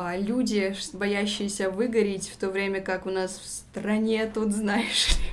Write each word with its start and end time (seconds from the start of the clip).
а, 0.00 0.16
люди, 0.16 0.74
боящиеся 0.94 1.70
выгореть, 1.70 2.28
в 2.28 2.36
то 2.38 2.48
время 2.50 2.80
как 2.80 3.06
у 3.06 3.10
нас 3.10 3.38
в 3.38 3.46
стране 3.46 4.30
тут, 4.32 4.52
знаешь 4.52 5.08
ли, 5.10 5.24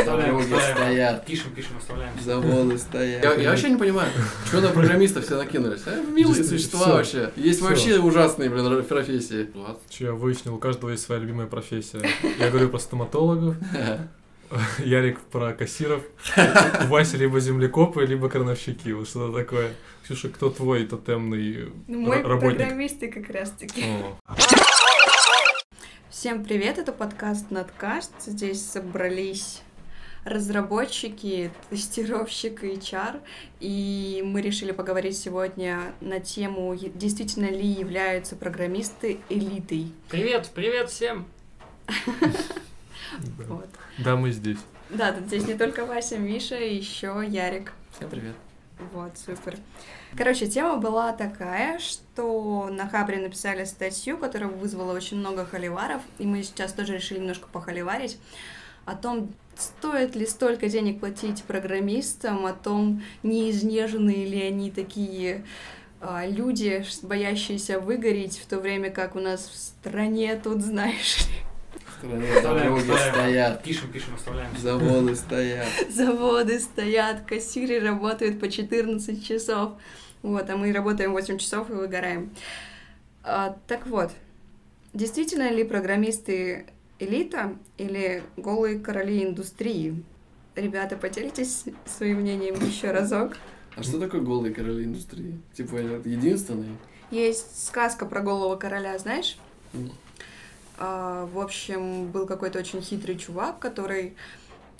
оставляем. 0.00 0.42
стоят, 0.42 1.24
Пишем, 1.26 1.52
пишем, 1.54 1.76
оставляем. 1.78 2.12
заводы 2.20 2.78
стоят. 2.78 3.24
Я, 3.24 3.34
я 3.34 3.50
вообще 3.50 3.70
не 3.70 3.76
понимаю, 3.76 4.10
что 4.46 4.60
на 4.60 4.68
программистов 4.68 5.24
все 5.24 5.36
накинулись. 5.36 5.82
А, 5.86 6.02
милые 6.04 6.44
существа 6.44 6.80
всё. 6.80 6.92
вообще. 6.92 7.30
Есть 7.36 7.60
Всё. 7.60 7.68
вообще 7.68 7.98
ужасные, 7.98 8.50
блин, 8.50 8.82
профессии. 8.84 9.48
Че 9.88 10.04
я 10.06 10.12
выяснил, 10.12 10.54
у 10.56 10.58
каждого 10.58 10.90
есть 10.90 11.04
своя 11.04 11.20
любимая 11.20 11.46
профессия. 11.46 12.02
Я 12.38 12.50
говорю 12.50 12.68
про 12.68 12.78
стоматологов, 12.78 13.56
Ярик 14.78 15.20
про 15.20 15.52
кассиров, 15.52 16.02
Вася 16.88 17.16
либо 17.16 17.40
землекопы, 17.40 18.04
либо 18.04 18.28
крановщики. 18.28 18.90
Вот 18.90 19.08
что-то 19.08 19.38
такое. 19.38 19.74
Ксюша, 20.04 20.28
кто 20.28 20.50
твой 20.50 20.86
тотемный 20.86 21.72
ну, 21.86 22.00
мой 22.00 22.22
работник? 22.22 22.58
программисты 22.58 23.10
как 23.10 23.30
раз-таки. 23.30 23.84
Всем 26.10 26.44
привет, 26.44 26.78
это 26.78 26.92
подкаст 26.92 27.50
Надкаст. 27.50 28.12
Здесь 28.20 28.64
собрались 28.64 29.62
разработчики, 30.24 31.50
тестировщик 31.70 32.62
и 32.62 32.74
HR, 32.74 33.20
и 33.58 34.22
мы 34.24 34.40
решили 34.40 34.70
поговорить 34.72 35.18
сегодня 35.18 35.94
на 36.00 36.20
тему, 36.20 36.76
действительно 36.76 37.46
ли 37.46 37.66
являются 37.66 38.36
программисты 38.36 39.18
элитой. 39.28 39.92
Привет, 40.10 40.50
привет 40.54 40.90
всем. 40.90 41.26
да. 43.20 43.44
Вот. 43.44 43.68
Да, 43.98 44.16
мы 44.16 44.30
здесь. 44.30 44.58
Да, 44.90 45.12
тут 45.12 45.26
здесь 45.26 45.46
не 45.46 45.54
только 45.54 45.86
Вася, 45.86 46.18
Миша, 46.18 46.56
еще 46.56 47.24
Ярик. 47.26 47.72
Всем 47.96 48.10
привет. 48.10 48.34
Вот, 48.92 49.16
супер. 49.16 49.56
Короче, 50.16 50.46
тема 50.46 50.76
была 50.76 51.12
такая, 51.12 51.78
что 51.78 52.68
на 52.70 52.88
Хабре 52.88 53.18
написали 53.18 53.64
статью, 53.64 54.18
которая 54.18 54.50
вызвала 54.50 54.92
очень 54.92 55.18
много 55.18 55.46
холиваров, 55.46 56.02
и 56.18 56.26
мы 56.26 56.42
сейчас 56.42 56.72
тоже 56.72 56.94
решили 56.94 57.18
немножко 57.18 57.48
похоливарить 57.48 58.18
о 58.84 58.96
том, 58.96 59.32
стоит 59.56 60.16
ли 60.16 60.26
столько 60.26 60.68
денег 60.68 61.00
платить 61.00 61.44
программистам, 61.44 62.46
о 62.46 62.52
том, 62.52 63.02
не 63.22 63.50
изнеженные 63.50 64.26
ли 64.26 64.42
они 64.42 64.70
такие 64.70 65.44
а, 66.00 66.26
люди, 66.26 66.84
боящиеся 67.02 67.78
выгореть, 67.78 68.38
в 68.38 68.46
то 68.46 68.58
время 68.58 68.90
как 68.90 69.14
у 69.14 69.20
нас 69.20 69.46
в 69.46 69.56
стране 69.56 70.38
тут, 70.42 70.62
знаешь 70.62 71.26
Оставляем, 72.02 72.74
дороги 72.74 73.10
стоят, 73.10 73.62
Пишем, 73.62 73.92
пишем, 73.92 74.14
оставляем. 74.14 74.50
заводы 74.58 75.14
стоят. 75.14 75.68
заводы 75.90 76.58
стоят, 76.58 77.22
кассиры 77.22 77.78
работают 77.80 78.40
по 78.40 78.50
14 78.50 79.24
часов. 79.26 79.72
Вот, 80.22 80.48
а 80.50 80.56
мы 80.56 80.72
работаем 80.72 81.12
8 81.12 81.38
часов 81.38 81.70
и 81.70 81.74
выгораем. 81.74 82.34
А, 83.22 83.56
так 83.68 83.86
вот, 83.86 84.10
действительно 84.92 85.50
ли 85.50 85.62
программисты 85.62 86.66
элита 86.98 87.56
или 87.78 88.22
голые 88.36 88.80
короли 88.80 89.24
индустрии? 89.24 90.02
Ребята, 90.56 90.96
поделитесь 90.96 91.64
своим 91.86 92.20
мнением 92.20 92.54
еще 92.56 92.90
разок. 92.90 93.36
А 93.76 93.82
что 93.82 93.98
такое 93.98 94.20
голые 94.20 94.52
короли 94.52 94.84
индустрии? 94.84 95.40
Типа, 95.54 95.76
это 95.76 96.08
единственный? 96.08 96.76
Есть 97.10 97.66
сказка 97.66 98.06
про 98.06 98.20
голого 98.20 98.56
короля, 98.56 98.98
знаешь? 98.98 99.36
М. 99.72 99.90
А, 100.78 101.26
в 101.26 101.38
общем, 101.38 102.10
был 102.10 102.26
какой-то 102.26 102.58
очень 102.58 102.82
хитрый 102.82 103.16
чувак, 103.16 103.58
который 103.58 104.14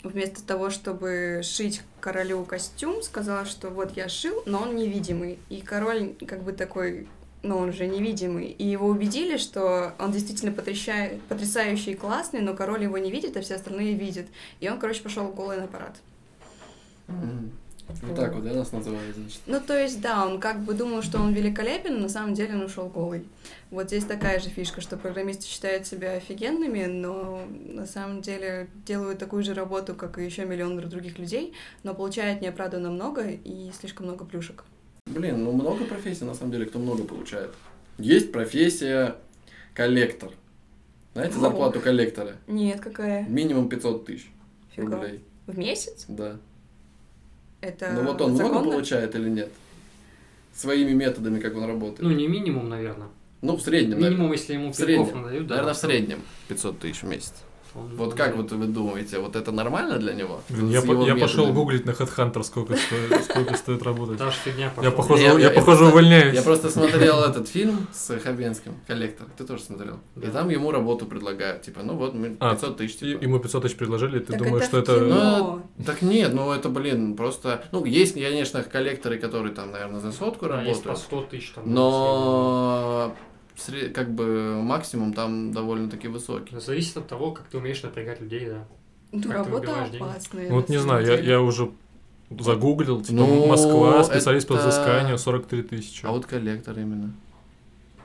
вместо 0.02 0.44
того, 0.44 0.70
чтобы 0.70 1.40
шить 1.44 1.82
королю 2.00 2.44
костюм, 2.44 3.02
сказал, 3.02 3.44
что 3.44 3.70
вот 3.70 3.96
я 3.96 4.08
шил, 4.08 4.42
но 4.46 4.62
он 4.62 4.76
невидимый. 4.76 5.38
И 5.48 5.60
король 5.60 6.14
как 6.26 6.42
бы 6.42 6.52
такой, 6.52 7.06
ну 7.42 7.56
он 7.56 7.72
же 7.72 7.86
невидимый. 7.86 8.46
И 8.46 8.66
его 8.66 8.88
убедили, 8.88 9.36
что 9.36 9.94
он 9.98 10.12
действительно 10.12 10.52
потряща- 10.52 11.20
потрясающий 11.28 11.92
и 11.92 11.96
классный, 11.96 12.40
но 12.40 12.54
король 12.54 12.82
его 12.82 12.98
не 12.98 13.10
видит, 13.10 13.36
а 13.36 13.42
все 13.42 13.54
остальные 13.54 13.94
видят. 13.94 14.26
И 14.60 14.68
он, 14.68 14.78
короче, 14.78 15.02
пошел 15.02 15.28
голый 15.28 15.60
на 15.60 15.66
парад. 15.66 15.96
Мгм. 17.06 17.52
Вот 18.02 18.16
так 18.16 18.34
вот, 18.34 18.44
да, 18.44 18.52
нас 18.54 18.72
называют, 18.72 19.14
значит. 19.14 19.40
Ну, 19.46 19.60
то 19.60 19.78
есть, 19.78 20.00
да, 20.00 20.26
он 20.26 20.40
как 20.40 20.60
бы 20.60 20.74
думал, 20.74 21.02
что 21.02 21.18
он 21.18 21.32
великолепен, 21.32 21.94
но 21.94 22.00
на 22.02 22.08
самом 22.08 22.34
деле 22.34 22.54
он 22.54 22.62
ушел 22.62 22.88
голый. 22.88 23.24
Вот 23.70 23.88
здесь 23.88 24.04
такая 24.04 24.40
же 24.40 24.48
фишка, 24.48 24.80
что 24.80 24.96
программисты 24.96 25.46
считают 25.46 25.86
себя 25.86 26.12
офигенными, 26.12 26.86
но 26.86 27.42
на 27.66 27.86
самом 27.86 28.22
деле 28.22 28.68
делают 28.86 29.18
такую 29.18 29.42
же 29.42 29.54
работу, 29.54 29.94
как 29.94 30.18
и 30.18 30.24
еще 30.24 30.44
миллион 30.44 30.78
других 30.88 31.18
людей, 31.18 31.52
но 31.82 31.94
получают 31.94 32.40
неоправданно 32.40 32.90
много 32.90 33.28
и 33.30 33.70
слишком 33.78 34.06
много 34.06 34.24
плюшек. 34.24 34.64
Блин, 35.06 35.44
ну 35.44 35.52
много 35.52 35.84
профессий, 35.84 36.24
на 36.24 36.34
самом 36.34 36.52
деле, 36.52 36.66
кто 36.66 36.78
много 36.78 37.04
получает. 37.04 37.50
Есть 37.98 38.32
профессия 38.32 39.16
коллектор. 39.74 40.30
Знаете 41.14 41.36
О. 41.36 41.40
зарплату 41.40 41.80
коллектора? 41.80 42.36
Нет, 42.46 42.80
какая? 42.80 43.26
Минимум 43.28 43.68
500 43.68 44.06
тысяч 44.06 44.30
Фига. 44.74 44.96
рублей. 44.96 45.24
В 45.46 45.58
месяц? 45.58 46.06
Да. 46.08 46.38
Это 47.62 47.92
Ну 47.92 48.02
вот 48.02 48.20
он 48.20 48.32
много 48.32 48.44
законно? 48.48 48.70
получает 48.72 49.14
или 49.14 49.28
нет? 49.30 49.50
Своими 50.54 50.92
методами, 50.92 51.40
как 51.40 51.56
он 51.56 51.64
работает. 51.64 52.02
Ну, 52.02 52.10
не 52.10 52.28
минимум, 52.28 52.68
наверное. 52.68 53.08
Ну, 53.40 53.56
в 53.56 53.62
среднем, 53.62 53.92
наверное. 53.92 54.10
Минимум, 54.10 54.32
если 54.32 54.52
ему 54.54 54.72
В 54.72 54.76
среднем. 54.76 55.22
надают, 55.22 55.46
да. 55.46 55.54
Наверное, 55.54 55.74
в 55.74 55.78
среднем 55.78 56.18
500 56.48 56.78
тысяч 56.78 57.02
в 57.02 57.06
месяц. 57.06 57.32
Он- 57.74 57.96
Вот 57.96 58.14
как 58.14 58.36
вот 58.36 58.52
вы 58.52 58.66
думаете, 58.66 59.18
вот 59.18 59.34
это 59.36 59.50
нормально 59.52 59.98
для 59.98 60.12
него? 60.14 60.40
Я, 60.50 60.82
по- 60.82 60.92
я 61.06 61.16
пошел 61.16 61.52
гуглить 61.52 61.86
на 61.86 61.92
Headhunter, 61.92 62.42
сколько 62.42 62.76
стоит, 62.76 63.24
сколько 63.24 63.56
стоит 63.56 63.82
работать. 63.82 64.18
Та 64.18 64.30
же 64.30 64.36
фигня 64.44 64.64
Я, 64.64 64.70
пошла. 64.70 64.90
похоже, 64.90 65.22
Я- 65.22 65.32
я, 65.32 65.38
я- 65.38 65.44
я 65.44 65.48
похоже, 65.50 65.78
просто- 65.78 65.86
увольняюсь. 65.86 66.34
Я 66.34 66.42
просто 66.42 66.70
смотрел 66.70 67.22
этот 67.24 67.48
фильм 67.48 67.86
с 67.92 68.18
Хабенским, 68.18 68.74
«Коллектор». 68.86 69.26
Ты 69.38 69.44
тоже 69.44 69.62
смотрел? 69.62 69.98
И 70.16 70.26
там 70.26 70.50
ему 70.50 70.70
работу 70.70 71.06
предлагают. 71.06 71.62
Типа, 71.62 71.80
ну 71.82 71.94
вот, 71.96 72.14
мы 72.14 72.36
А, 72.40 72.54
500 72.54 72.76
тысяч, 72.76 72.96
И- 72.96 72.98
типа. 73.12 73.22
Ему 73.24 73.38
500 73.38 73.62
тысяч 73.62 73.76
предложили, 73.76 74.18
ты 74.18 74.32
Так 74.32 74.38
думаешь, 74.42 74.64
это 74.64 74.82
что 74.82 74.92
это... 74.94 75.04
кино. 75.04 75.62
Так 75.86 76.02
нет, 76.02 76.34
ну 76.34 76.52
это, 76.52 76.68
блин, 76.68 77.16
просто... 77.16 77.64
Ну, 77.72 77.84
есть, 77.84 78.14
конечно, 78.14 78.62
коллекторы, 78.62 79.18
которые 79.18 79.54
там, 79.54 79.70
наверное, 79.72 80.00
за 80.00 80.12
сотку 80.12 80.46
Да, 80.46 80.62
есть 80.62 80.82
по 80.82 80.88
работают. 80.90 80.98
100 80.98 81.22
тысяч 81.30 81.50
там. 81.54 81.64
Но 81.72 83.14
как 83.94 84.14
бы 84.14 84.60
максимум 84.62 85.12
там 85.12 85.52
довольно-таки 85.52 86.08
высокий. 86.08 86.50
средний. 86.50 86.60
Зависит 86.66 86.96
от 86.96 87.08
того, 87.08 87.32
как 87.32 87.46
ты 87.48 87.58
умеешь 87.58 87.82
напрягать 87.82 88.20
людей, 88.20 88.46
да. 88.46 88.64
Ну, 89.12 89.22
Как 89.22 89.32
работа 89.46 89.84
опасная. 89.84 90.50
Вот 90.50 90.68
на 90.68 90.72
не 90.72 90.78
знаю, 90.78 91.06
я, 91.06 91.16
деле. 91.16 91.28
я 91.28 91.40
уже 91.40 91.70
загуглил, 92.40 93.02
типа, 93.02 93.12
Ну, 93.18 93.46
Москва, 93.46 94.02
специалист 94.04 94.48
по 94.48 94.54
это- 94.54 94.68
взысканию, 94.68 95.18
43 95.18 95.62
тысячи. 95.62 96.04
А 96.06 96.10
вот 96.12 96.26
коллектор 96.26 96.78
именно. 96.78 97.12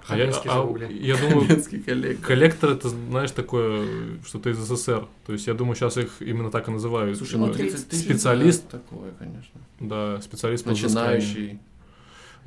А 0.10 0.18
я, 0.18 0.30
а- 0.30 0.78
я 0.90 1.18
думаю, 1.18 1.48
коллектор. 1.86 2.26
коллектор 2.28 2.70
это, 2.72 2.88
знаешь, 2.88 3.32
такое, 3.32 3.86
что-то 4.26 4.50
из 4.50 4.58
СССР. 4.58 5.06
То 5.26 5.34
есть 5.34 5.48
я 5.48 5.54
думаю, 5.54 5.76
сейчас 5.76 5.98
их 5.98 6.22
именно 6.22 6.50
так 6.50 6.70
и 6.70 6.72
называют. 6.72 7.18
Слушай, 7.18 7.40
ну 7.40 7.48
Типа, 7.48 7.58
30 7.58 7.90
тысяч 7.90 8.06
специалист. 8.06 8.70
такое, 8.70 9.12
конечно. 9.20 9.60
Да, 9.82 10.22
специалист 10.22 10.64
по 10.64 10.72
взысканию. 10.72 11.60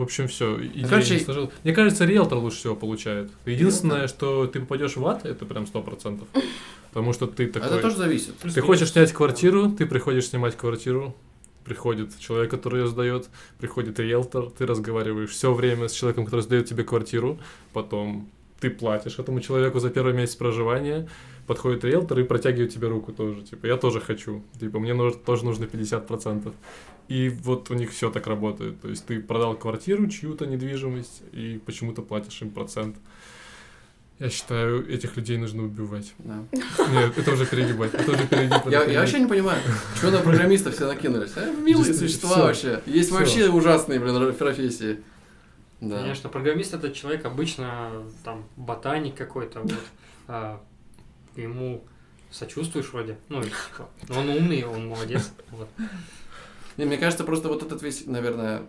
В 0.01 0.03
общем, 0.05 0.29
все. 0.29 0.59
Короче- 0.89 1.51
Мне 1.63 1.75
кажется, 1.75 2.07
риэлтор 2.07 2.39
лучше 2.39 2.57
всего 2.57 2.75
получает. 2.75 3.31
Единственное, 3.45 4.09
что 4.09 4.47
ты 4.47 4.61
попадешь 4.61 4.97
в 4.97 5.07
ад, 5.07 5.27
это 5.27 5.45
прям 5.45 5.67
сто 5.67 5.83
процентов. 5.83 6.27
Потому 6.91 7.13
что 7.13 7.27
ты 7.27 7.45
А 7.45 7.53
такой... 7.53 7.69
Это 7.69 7.83
тоже 7.83 7.97
зависит. 7.99 8.35
Ты 8.39 8.63
хочешь 8.63 8.93
снять 8.93 9.13
квартиру, 9.13 9.71
ты 9.71 9.85
приходишь 9.85 10.29
снимать 10.29 10.57
квартиру, 10.57 11.15
приходит 11.67 12.19
человек, 12.19 12.51
который 12.51 12.81
ее 12.81 12.87
сдает, 12.89 13.29
приходит 13.59 14.01
риэлтор, 14.01 14.49
ты 14.49 14.65
разговариваешь 14.65 15.33
все 15.33 15.53
время 15.53 15.87
с 15.89 15.93
человеком, 15.93 16.25
который 16.25 16.41
сдает 16.41 16.65
тебе 16.65 16.83
квартиру, 16.83 17.39
потом 17.75 18.27
ты 18.59 18.71
платишь 18.71 19.19
этому 19.19 19.41
человеку 19.41 19.81
за 19.81 19.91
первый 19.91 20.15
месяц 20.15 20.35
проживания, 20.35 21.11
подходит 21.51 21.83
риэлтор 21.83 22.21
и 22.21 22.23
протягивает 22.23 22.73
тебе 22.73 22.87
руку 22.87 23.13
тоже, 23.13 23.43
типа, 23.43 23.67
я 23.67 23.77
тоже 23.77 24.01
хочу, 24.01 24.45
типа, 24.61 24.79
мне 24.79 24.95
нужно, 24.95 25.19
тоже 25.19 25.45
нужно 25.45 25.65
50%. 25.65 26.53
И 27.09 27.29
вот 27.29 27.73
у 27.73 27.75
них 27.75 27.91
все 27.91 28.09
так 28.09 28.29
работает, 28.29 28.81
то 28.81 28.89
есть 28.89 29.05
ты 29.05 29.19
продал 29.19 29.57
квартиру, 29.57 30.07
чью-то 30.07 30.47
недвижимость, 30.47 31.23
и 31.33 31.61
почему-то 31.67 32.03
платишь 32.03 32.41
им 32.41 32.51
процент. 32.51 32.95
Я 34.21 34.31
считаю, 34.31 34.89
этих 34.89 35.17
людей 35.17 35.39
нужно 35.39 35.65
убивать. 35.65 36.15
Да. 36.19 36.45
Нет, 36.53 37.19
это 37.19 37.33
уже 37.33 37.47
перегибать. 37.47 37.95
Это 37.95 38.13
уже 38.13 38.29
перегибать. 38.29 38.67
Я, 38.67 38.85
я 38.85 39.01
вообще 39.01 39.19
не 39.19 39.27
понимаю, 39.27 39.61
что 39.97 40.13
на 40.13 40.19
программистов 40.19 40.77
все 40.77 40.87
накинулись. 40.87 41.33
А, 41.35 41.53
милые 41.53 41.95
существа 41.95 42.31
всё. 42.31 42.43
вообще. 42.43 42.83
Есть 42.87 43.09
Всё. 43.09 43.19
вообще 43.19 43.49
ужасные, 43.49 43.99
блин, 43.99 44.33
профессии. 44.35 45.01
Да. 45.81 45.99
Конечно, 45.99 46.29
программист 46.29 46.75
это 46.75 46.93
человек 46.93 47.25
обычно 47.25 47.91
там 48.23 48.45
ботаник 48.57 49.17
какой-то, 49.17 49.63
вот. 49.63 50.61
А, 51.41 51.49
ему 51.49 51.85
сочувствуешь 52.31 52.93
вроде, 52.93 53.19
ну, 53.29 53.43
типа, 53.43 53.89
но 54.09 54.21
он 54.21 54.29
умный, 54.31 54.65
он 54.65 54.89
молодец, 54.89 55.33
вот. 55.51 55.69
Не, 56.77 56.85
мне 56.85 56.97
кажется, 56.97 57.25
просто 57.25 57.49
вот 57.49 57.63
этот 57.63 57.83
весь, 57.83 58.07
наверное, 58.07 58.63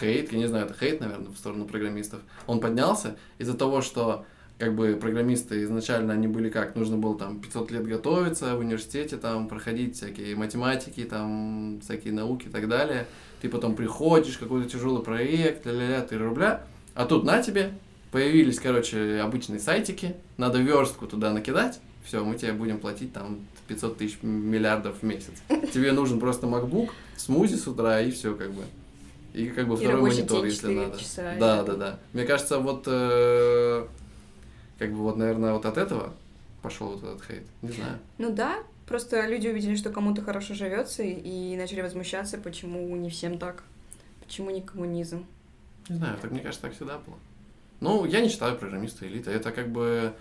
хейт, 0.00 0.32
я 0.32 0.38
не 0.38 0.46
знаю, 0.46 0.66
это 0.66 0.74
хейт, 0.74 1.00
наверное, 1.00 1.30
в 1.30 1.36
сторону 1.36 1.66
программистов, 1.66 2.20
он 2.46 2.60
поднялся 2.60 3.16
из-за 3.38 3.54
того, 3.54 3.82
что 3.82 4.24
как 4.58 4.74
бы 4.74 4.98
программисты 5.00 5.62
изначально 5.62 6.12
они 6.12 6.26
были 6.26 6.50
как, 6.50 6.74
нужно 6.74 6.96
было 6.96 7.16
там 7.16 7.40
500 7.40 7.70
лет 7.70 7.86
готовиться 7.86 8.56
в 8.56 8.58
университете, 8.58 9.16
там 9.16 9.46
проходить 9.48 9.96
всякие 9.96 10.34
математики, 10.34 11.04
там 11.04 11.80
всякие 11.80 12.12
науки 12.12 12.48
и 12.48 12.50
так 12.50 12.68
далее. 12.68 13.06
Ты 13.40 13.48
потом 13.48 13.76
приходишь, 13.76 14.36
какой-то 14.36 14.68
тяжелый 14.68 15.04
проект, 15.04 15.64
ля-ля-ля, 15.64 16.02
3 16.02 16.18
рубля, 16.18 16.64
а 16.94 17.04
тут 17.04 17.22
на 17.22 17.40
тебе 17.40 17.72
Появились, 18.10 18.58
короче, 18.58 19.20
обычные 19.20 19.60
сайтики, 19.60 20.14
надо 20.36 20.58
верстку 20.60 21.06
туда 21.06 21.32
накидать, 21.32 21.80
все, 22.04 22.24
мы 22.24 22.36
тебе 22.36 22.52
будем 22.52 22.78
платить 22.78 23.12
там 23.12 23.46
500 23.68 23.98
тысяч 23.98 24.18
миллиардов 24.22 25.00
в 25.00 25.02
месяц. 25.02 25.34
Тебе 25.74 25.92
нужен 25.92 26.18
просто 26.20 26.46
MacBook, 26.46 26.88
смузи 27.16 27.56
с 27.56 27.66
утра 27.68 28.00
и 28.00 28.10
все 28.10 28.34
как 28.34 28.50
бы. 28.52 28.62
И 29.34 29.48
как 29.50 29.68
бы 29.68 29.74
И 29.74 29.76
второй 29.76 30.00
монитор, 30.00 30.40
день 30.40 30.50
если 30.50 30.68
4 30.68 30.80
надо. 30.80 30.98
часа, 30.98 31.36
да, 31.38 31.62
да, 31.62 31.74
да. 31.74 31.98
Мне 32.14 32.24
кажется, 32.24 32.58
вот 32.58 32.84
э, 32.86 33.86
как 34.78 34.90
бы 34.90 34.96
вот, 34.96 35.16
наверное, 35.18 35.52
вот 35.52 35.66
от 35.66 35.76
этого 35.76 36.14
пошел 36.62 36.88
вот 36.88 37.04
этот 37.04 37.22
хейт. 37.26 37.42
Не 37.60 37.72
знаю. 37.72 37.98
Ну 38.16 38.32
да, 38.32 38.56
просто 38.86 39.26
люди 39.26 39.48
увидели, 39.48 39.76
что 39.76 39.90
кому-то 39.90 40.22
хорошо 40.22 40.54
живется, 40.54 41.02
и 41.02 41.56
начали 41.56 41.82
возмущаться, 41.82 42.38
почему 42.38 42.96
не 42.96 43.10
всем 43.10 43.38
так, 43.38 43.64
почему 44.24 44.48
не 44.50 44.62
коммунизм. 44.62 45.26
Не 45.90 45.96
знаю, 45.96 46.16
так 46.22 46.30
мне 46.30 46.40
кажется, 46.40 46.62
так 46.62 46.74
всегда 46.74 46.98
было. 46.98 47.16
Ну, 47.80 48.04
я 48.04 48.20
не 48.20 48.28
считаю 48.28 48.56
программиста 48.56 49.06
элитой. 49.06 49.34
Это 49.34 49.52
как 49.52 49.70
бы, 49.70 50.14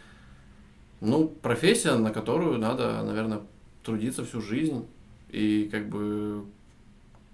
ну, 1.01 1.27
профессия, 1.27 1.95
на 1.95 2.12
которую 2.12 2.57
надо, 2.57 3.01
наверное, 3.04 3.42
трудиться 3.83 4.24
всю 4.25 4.42
жизнь. 4.42 4.86
И 5.30 5.68
как 5.71 5.89
бы 5.89 6.45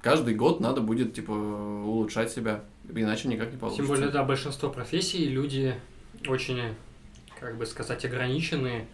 каждый 0.01 0.35
год 0.35 0.59
надо 0.59 0.81
будет, 0.81 1.13
типа, 1.13 1.31
улучшать 1.31 2.31
себя. 2.31 2.63
Иначе 2.93 3.27
никак 3.27 3.51
не 3.51 3.57
получится. 3.57 3.85
Тем 3.85 3.95
более, 3.95 4.09
да, 4.09 4.23
большинство 4.23 4.69
профессий 4.69 5.27
люди 5.27 5.75
очень, 6.27 6.75
как 7.39 7.57
бы 7.57 7.65
сказать, 7.65 8.03
ограничены 8.05 8.87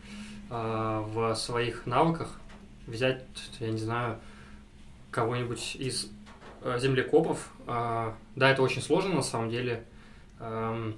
а, 0.50 1.02
в 1.02 1.36
своих 1.36 1.86
навыках. 1.86 2.40
Взять, 2.88 3.24
я 3.60 3.70
не 3.70 3.78
знаю, 3.78 4.20
кого-нибудь 5.12 5.76
из 5.76 6.10
э, 6.62 6.80
землекопов. 6.80 7.52
а, 7.68 8.16
да, 8.36 8.50
это 8.52 8.62
очень 8.62 8.82
сложно 8.82 9.16
на 9.16 9.22
самом 9.22 9.50
деле, 9.50 9.84
ам, 10.40 10.90
э, 10.90 10.94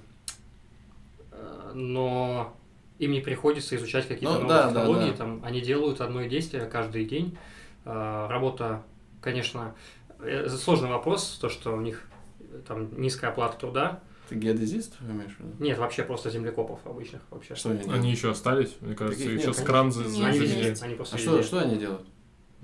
но 1.74 2.56
им 2.98 3.12
не 3.12 3.20
приходится 3.20 3.76
изучать 3.76 4.06
какие-то 4.06 4.34
Ну, 4.34 4.40
новые 4.42 4.48
да, 4.48 4.62
да, 4.70 4.80
технологии. 4.80 5.10
да. 5.10 5.16
Там, 5.16 5.40
они 5.44 5.60
делают 5.60 6.00
одно 6.00 6.22
действие 6.24 6.66
каждый 6.66 7.04
день. 7.04 7.36
А, 7.84 8.28
работа, 8.28 8.82
конечно, 9.20 9.74
э, 10.20 10.48
сложный 10.48 10.88
вопрос, 10.88 11.38
то, 11.40 11.48
что 11.48 11.72
у 11.76 11.80
них 11.80 12.02
э, 12.40 12.60
там 12.66 13.00
низкая 13.00 13.30
оплата 13.30 13.58
труда. 13.58 14.00
Ты 14.28 14.36
геодезист 14.36 14.94
имеешь 15.00 15.32
в 15.36 15.40
виду? 15.40 15.62
Нет, 15.64 15.78
вообще 15.78 16.04
просто 16.04 16.30
землекопов 16.30 16.86
обычных 16.86 17.22
вообще. 17.30 17.54
Что 17.54 17.70
они? 17.70 17.92
Они 17.92 18.10
еще 18.12 18.30
остались, 18.30 18.76
мне 18.80 18.94
кажется, 18.94 19.18
Каких 19.22 19.38
еще 19.38 19.48
нет, 19.48 19.56
скрам 19.56 19.90
за-. 19.90 20.04
Они 20.26 20.38
есть. 20.38 20.82
они 20.82 20.94
просто 20.94 21.16
А 21.16 21.18
что, 21.18 21.42
что 21.42 21.58
они 21.60 21.76
делают? 21.76 22.06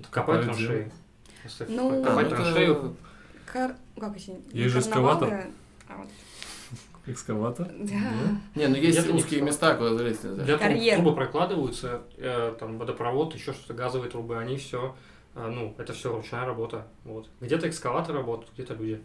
Копают 0.09 0.45
траншеи. 0.45 0.91
Ну, 1.67 2.03
копать 2.03 2.27
А, 2.27 2.29
ну 2.29 2.35
траншею. 2.35 2.71
это- 2.73 2.93
Кар... 3.51 3.75
Как 3.99 4.15
эти? 4.15 4.37
Есть 4.53 4.73
же 4.73 4.81
карнавалы, 4.81 5.15
эскаватор. 5.27 5.47
а 5.89 5.97
вот- 5.97 6.07
экскаватор. 7.09 7.67
Да. 7.77 8.39
Не, 8.55 8.67
ну 8.67 8.75
есть 8.75 8.99
Нет 9.05 9.13
узкие 9.13 9.41
места, 9.41 9.75
куда 9.75 9.95
залезть 9.95 10.23
нельзя. 10.23 10.43
Для 10.43 10.57
труб, 10.57 10.67
Карьер. 10.67 10.95
трубы 10.95 11.15
прокладываются, 11.15 12.01
э, 12.17 12.55
там 12.59 12.77
водопровод, 12.77 13.35
еще 13.35 13.53
что-то, 13.53 13.73
газовые 13.73 14.09
трубы, 14.09 14.37
они 14.37 14.57
все, 14.57 14.95
ну, 15.35 15.75
это 15.77 15.93
все 15.93 16.11
ручная 16.15 16.45
работа. 16.45 16.87
Вот. 17.05 17.29
Где-то 17.41 17.69
экскаватор 17.69 18.15
работают, 18.15 18.51
где-то 18.53 18.73
люди. 18.73 19.01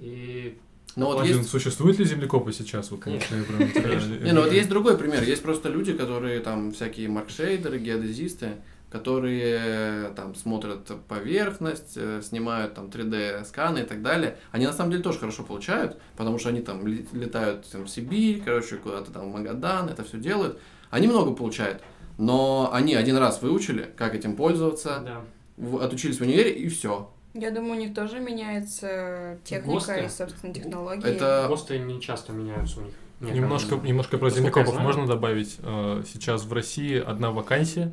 И 0.00 0.58
Ну 0.96 1.06
вот 1.06 1.22
Блин, 1.22 1.38
есть 1.38 1.50
существуют 1.50 1.98
ли 1.98 2.04
землекопы 2.04 2.52
сейчас? 2.52 2.90
Вот, 2.90 3.00
Конечно. 3.00 3.34
я 3.36 3.44
прям 3.44 3.62
интересно. 3.62 4.14
Не, 4.14 4.32
ну 4.32 4.42
вот 4.42 4.52
есть 4.52 4.68
другой 4.68 4.96
пример. 4.96 5.22
Есть 5.22 5.42
просто 5.42 5.68
люди, 5.68 5.92
которые 5.92 6.40
там 6.40 6.72
всякие 6.72 7.08
маркшейдеры, 7.08 7.78
геодезисты, 7.78 8.56
которые 8.90 10.10
там 10.16 10.34
смотрят 10.34 10.90
поверхность, 11.06 11.92
э, 11.96 12.20
снимают 12.22 12.74
там 12.74 12.86
3D 12.86 13.44
сканы 13.44 13.80
и 13.80 13.84
так 13.84 14.02
далее. 14.02 14.36
Они 14.50 14.66
на 14.66 14.72
самом 14.72 14.90
деле 14.90 15.02
тоже 15.02 15.18
хорошо 15.18 15.42
получают, 15.42 15.98
потому 16.16 16.38
что 16.38 16.48
они 16.48 16.60
там 16.60 16.86
летают 16.86 17.68
там, 17.70 17.84
в 17.84 17.88
Сибирь, 17.90 18.42
короче, 18.44 18.76
куда-то 18.76 19.12
там 19.12 19.30
в 19.30 19.34
Магадан, 19.34 19.88
это 19.88 20.04
все 20.04 20.18
делают. 20.18 20.58
Они 20.90 21.06
много 21.06 21.32
получают. 21.32 21.82
Но 22.16 22.70
они 22.72 22.94
один 22.94 23.16
раз 23.16 23.42
выучили, 23.42 23.90
как 23.96 24.14
этим 24.14 24.34
пользоваться, 24.34 25.02
да. 25.04 25.20
в- 25.56 25.82
отучились 25.82 26.18
в 26.18 26.22
универе 26.22 26.50
и 26.52 26.68
все. 26.68 27.10
Я 27.34 27.50
думаю, 27.50 27.74
у 27.74 27.78
них 27.78 27.94
тоже 27.94 28.18
меняется 28.18 29.38
техника 29.44 29.74
ГОСТы? 29.74 30.04
и, 30.04 30.08
собственно, 30.08 30.52
технологии. 30.52 31.06
Это 31.06 31.46
ГОСТы 31.48 31.78
не 31.78 32.00
часто 32.00 32.32
меняются 32.32 32.80
у 32.80 32.84
них. 32.84 32.94
Немножко, 33.20 33.76
немножко 33.76 34.16
про 34.18 34.30
землекопов 34.30 34.78
можно 34.80 35.06
добавить? 35.06 35.56
Э, 35.62 36.02
Сейчас 36.06 36.44
в 36.44 36.52
России 36.52 36.98
одна 36.98 37.30
вакансия. 37.30 37.92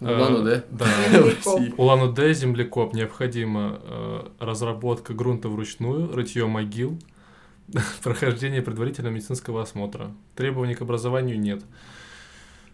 Ну, 0.00 0.10
ладно, 0.10 0.42
да? 0.42 0.86
Улан-Удэ, 1.76 2.32
землекоп, 2.32 2.94
необходима 2.94 3.80
э, 3.82 4.28
разработка 4.38 5.12
грунта 5.12 5.48
вручную, 5.48 6.10
рытье 6.14 6.46
могил, 6.46 6.98
прохождение 8.02 8.62
предварительного 8.62 9.12
медицинского 9.12 9.62
осмотра. 9.62 10.10
Требований 10.34 10.74
к 10.74 10.82
образованию 10.82 11.38
нет. 11.38 11.62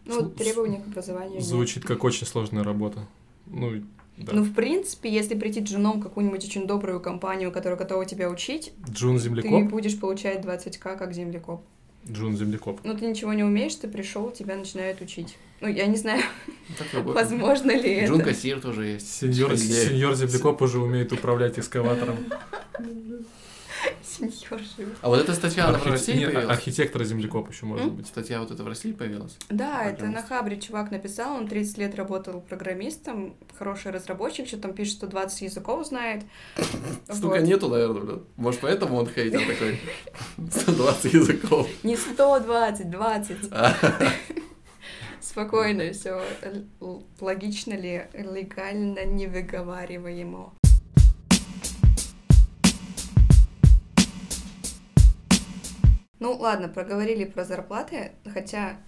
Ну, 0.04 0.30
требования 0.30 0.80
к 0.80 0.86
образованию. 0.86 1.40
Звучит 1.40 1.84
как 1.84 2.04
очень 2.04 2.26
сложная 2.26 2.62
работа. 2.62 3.00
Ну, 3.46 3.82
да. 4.16 4.32
Ну, 4.32 4.42
в 4.44 4.54
принципе, 4.54 5.10
если 5.12 5.34
прийти 5.34 5.60
джуном 5.60 6.00
в 6.00 6.02
какую-нибудь 6.02 6.44
очень 6.44 6.66
добрую 6.66 7.00
компанию, 7.00 7.52
которая 7.52 7.78
готова 7.78 8.06
тебя 8.06 8.30
учить, 8.30 8.72
Джун 8.88 9.16
ты 9.16 9.24
землекоп, 9.24 9.64
будешь 9.70 9.98
получать 9.98 10.44
20к 10.44 10.96
как 10.96 11.12
землекоп. 11.12 11.62
Джун 12.08 12.36
землекоп. 12.36 12.80
Ну, 12.84 12.96
ты 12.96 13.06
ничего 13.06 13.32
не 13.34 13.44
умеешь, 13.44 13.74
ты 13.74 13.88
пришел, 13.88 14.30
тебя 14.30 14.56
начинают 14.56 15.02
учить. 15.02 15.36
Ну, 15.60 15.68
я 15.68 15.86
не 15.86 15.96
знаю, 15.96 16.22
работает. 16.92 17.30
возможно 17.30 17.70
ли 17.70 18.04
Джун 18.06 18.20
это. 18.20 18.30
кассир 18.30 18.60
тоже 18.60 18.86
есть. 18.86 19.20
Сеньор, 19.20 19.56
сеньор 19.56 20.14
землекоп 20.14 20.60
уже 20.62 20.78
умеет 20.78 21.12
управлять 21.12 21.58
экскаватором. 21.58 22.16
Сеньор. 24.02 24.60
А 25.02 25.08
вот 25.08 25.20
эта 25.20 25.34
статья, 25.34 25.66
она 25.68 25.78
в 25.78 25.86
России 25.86 26.24
появилась? 26.24 26.48
архитектор 26.48 27.04
землекоп 27.04 27.50
еще 27.50 27.66
может 27.66 27.92
быть. 27.92 28.06
Статья 28.06 28.40
вот 28.40 28.50
эта 28.50 28.62
в 28.62 28.68
России 28.68 28.92
появилась? 28.92 29.36
Да, 29.50 29.84
это 29.84 30.06
на 30.06 30.22
Хабре 30.22 30.58
чувак 30.58 30.90
написал, 30.90 31.36
он 31.36 31.48
30 31.48 31.78
лет 31.78 31.94
работал 31.94 32.40
программистом, 32.40 33.36
хороший 33.58 33.92
разработчик, 33.92 34.46
что 34.48 34.56
там 34.56 34.72
пишет, 34.72 34.94
что 34.94 35.06
20 35.06 35.42
языков 35.42 35.86
знает. 35.86 36.22
Столько 37.10 37.40
нету, 37.40 37.68
наверное, 37.68 38.00
блин. 38.00 38.22
Может, 38.36 38.60
поэтому 38.60 38.96
он 38.96 39.06
хейтер 39.06 39.40
такой. 39.40 39.80
120 40.50 41.12
языков. 41.12 41.68
Не 41.82 41.96
120, 41.96 42.90
20. 42.90 43.36
Спокойно, 45.28 45.92
все 45.92 46.22
логично 47.20 47.74
ли, 47.74 48.06
легально 48.14 49.04
не 49.04 49.26
выговариваемо. 49.26 50.54
Ну 56.18 56.32
ладно, 56.36 56.68
проговорили 56.68 57.24
про 57.24 57.44
зарплаты, 57.44 58.12
хотя 58.32 58.78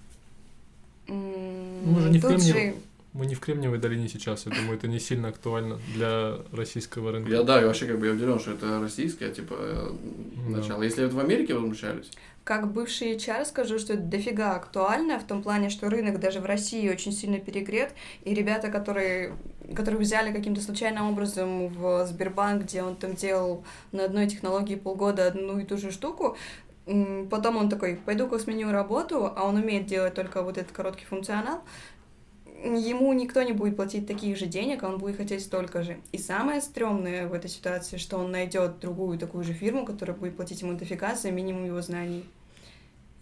Мы 1.08 2.01
же 2.01 2.10
не 2.10 2.19
в 2.19 2.22
тут 2.22 2.32
Кремниев- 2.32 2.55
же 2.55 2.74
Мы 3.15 3.27
не 3.27 3.34
в 3.34 3.41
Кремниевой 3.41 3.79
долине 3.79 4.08
сейчас, 4.08 4.46
я 4.46 4.53
думаю, 4.55 4.77
это 4.77 4.86
не 4.86 5.00
сильно 5.00 5.29
актуально 5.29 5.79
для 5.94 6.38
российского 6.53 7.12
рынка. 7.12 7.31
Я, 7.31 7.43
да, 7.43 7.60
я 7.60 7.67
вообще 7.67 7.86
как 7.86 7.98
бы 7.98 8.06
я 8.06 8.12
удивлен, 8.12 8.38
что 8.38 8.53
это 8.53 8.81
российское, 8.81 9.31
типа, 9.31 9.56
Да. 10.48 10.58
начало. 10.58 10.82
Если 10.82 11.05
вот 11.05 11.15
в 11.15 11.19
Америке 11.19 11.55
возмущались, 11.55 12.10
Как 12.44 12.72
бывший 12.72 13.15
HR 13.17 13.44
скажу, 13.44 13.79
что 13.79 13.93
это 13.94 14.03
дофига 14.03 14.55
актуально 14.56 15.19
в 15.19 15.24
том 15.24 15.43
плане, 15.43 15.69
что 15.69 15.91
рынок 15.91 16.19
даже 16.19 16.41
в 16.41 16.46
России 16.46 16.88
очень 16.88 17.12
сильно 17.12 17.38
перегрет, 17.38 17.93
и 18.24 18.32
ребята, 18.32 18.69
которые, 18.70 19.34
которые 19.74 20.00
взяли 20.00 20.32
каким-то 20.32 20.62
случайным 20.62 21.10
образом 21.10 21.69
в 21.69 22.06
Сбербанк, 22.06 22.62
где 22.65 22.82
он 22.82 22.96
там 22.96 23.15
делал 23.17 23.65
на 23.93 24.05
одной 24.05 24.29
технологии 24.29 24.77
полгода 24.77 25.27
одну 25.27 25.58
и 25.58 25.65
ту 25.65 25.77
же 25.77 25.91
штуку, 25.91 26.38
потом 27.31 27.56
он 27.58 27.69
такой, 27.69 27.96
пойду-ка 27.96 28.38
сменю 28.38 28.70
работу, 28.70 29.31
а 29.34 29.44
он 29.44 29.56
умеет 29.56 29.84
делать 29.86 30.15
только 30.15 30.43
вот 30.43 30.56
этот 30.56 30.72
короткий 30.72 31.05
функционал, 31.05 31.62
ему 32.62 33.12
никто 33.12 33.43
не 33.43 33.53
будет 33.53 33.77
платить 33.77 34.06
таких 34.06 34.36
же 34.36 34.46
денег, 34.46 34.82
а 34.82 34.88
он 34.88 34.98
будет 34.98 35.17
хотеть 35.17 35.43
столько 35.43 35.82
же. 35.82 35.98
И 36.12 36.19
самое 36.19 36.60
стрёмное 36.60 37.27
в 37.29 37.32
этой 37.32 37.50
ситуации, 37.50 37.96
что 37.96 38.19
он 38.19 38.31
найдет 38.31 38.81
другую 38.81 39.19
такую 39.19 39.44
же 39.44 39.53
фирму, 39.53 39.84
которая 39.84 40.17
будет 40.17 40.36
платить 40.36 40.62
ему 40.62 40.74
дофига 40.74 41.15
за 41.15 41.31
минимум 41.31 41.65
его 41.65 41.81
знаний. 41.81 42.24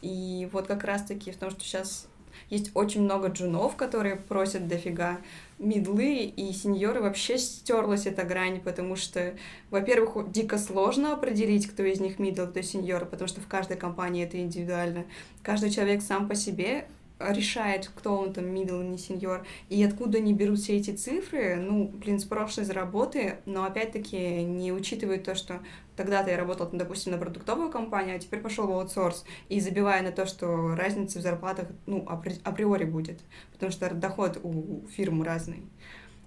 И 0.03 0.49
вот 0.53 0.67
как 0.67 0.85
раз-таки 0.85 1.33
в 1.33 1.37
том, 1.37 1.51
что 1.51 1.61
сейчас 1.61 2.09
есть 2.51 2.71
очень 2.75 3.03
много 3.03 3.29
джунов, 3.29 3.77
которые 3.77 4.17
просят 4.17 4.69
дофига. 4.69 5.19
Мидлы 5.59 6.25
и 6.25 6.53
сеньоры 6.53 7.01
вообще 7.01 7.39
стерлась 7.39 8.07
эта 8.07 8.25
грань, 8.25 8.61
потому 8.61 8.95
что, 8.95 9.35
во-первых, 9.71 10.31
дико 10.31 10.59
сложно 10.59 11.15
определить, 11.15 11.67
кто 11.67 11.83
из 11.83 11.99
них 11.99 12.19
мидл, 12.19 12.47
кто 12.47 12.61
сеньор, 12.63 13.07
потому 13.07 13.27
что 13.27 13.41
в 13.41 13.47
каждой 13.47 13.77
компании 13.77 14.25
это 14.25 14.39
индивидуально. 14.39 15.07
Каждый 15.43 15.71
человек 15.71 16.03
сам 16.03 16.29
по 16.29 16.35
себе 16.35 16.87
решает, 17.19 17.91
кто 17.95 18.17
он 18.17 18.33
там, 18.33 18.47
мидл, 18.47 18.81
не 18.81 18.99
сеньор, 18.99 19.47
и 19.69 19.83
откуда 19.83 20.19
они 20.19 20.35
берут 20.35 20.59
все 20.59 20.77
эти 20.77 20.91
цифры, 20.91 21.57
ну, 21.57 21.89
блин, 21.89 22.19
с 22.19 22.25
прошлой 22.25 22.69
работы, 22.71 23.39
но 23.47 23.65
опять-таки 23.65 24.43
не 24.45 24.73
учитывают 24.73 25.25
то, 25.25 25.35
что 25.35 25.61
тогда-то 25.97 26.31
я 26.31 26.37
работал, 26.37 26.69
допустим, 26.73 27.13
на 27.13 27.19
продуктовую 27.19 27.71
компанию, 27.71 28.17
а 28.17 28.19
теперь 28.19 28.41
пошел 28.41 28.67
в 28.67 28.73
аутсорс, 28.73 29.25
и 29.49 29.61
забивая 29.61 30.03
на 30.03 30.13
то, 30.13 30.27
что 30.27 30.75
разница 30.75 31.19
в 31.19 31.23
зарплатах, 31.23 31.69
ну, 31.87 32.05
апри- 32.05 32.41
априори 32.45 32.85
будет, 32.85 33.21
потому 33.53 33.73
что 33.73 33.93
доход 33.95 34.39
у 34.43 34.87
фирм 34.89 35.23
разный. 35.23 35.63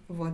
Вот. 0.08 0.34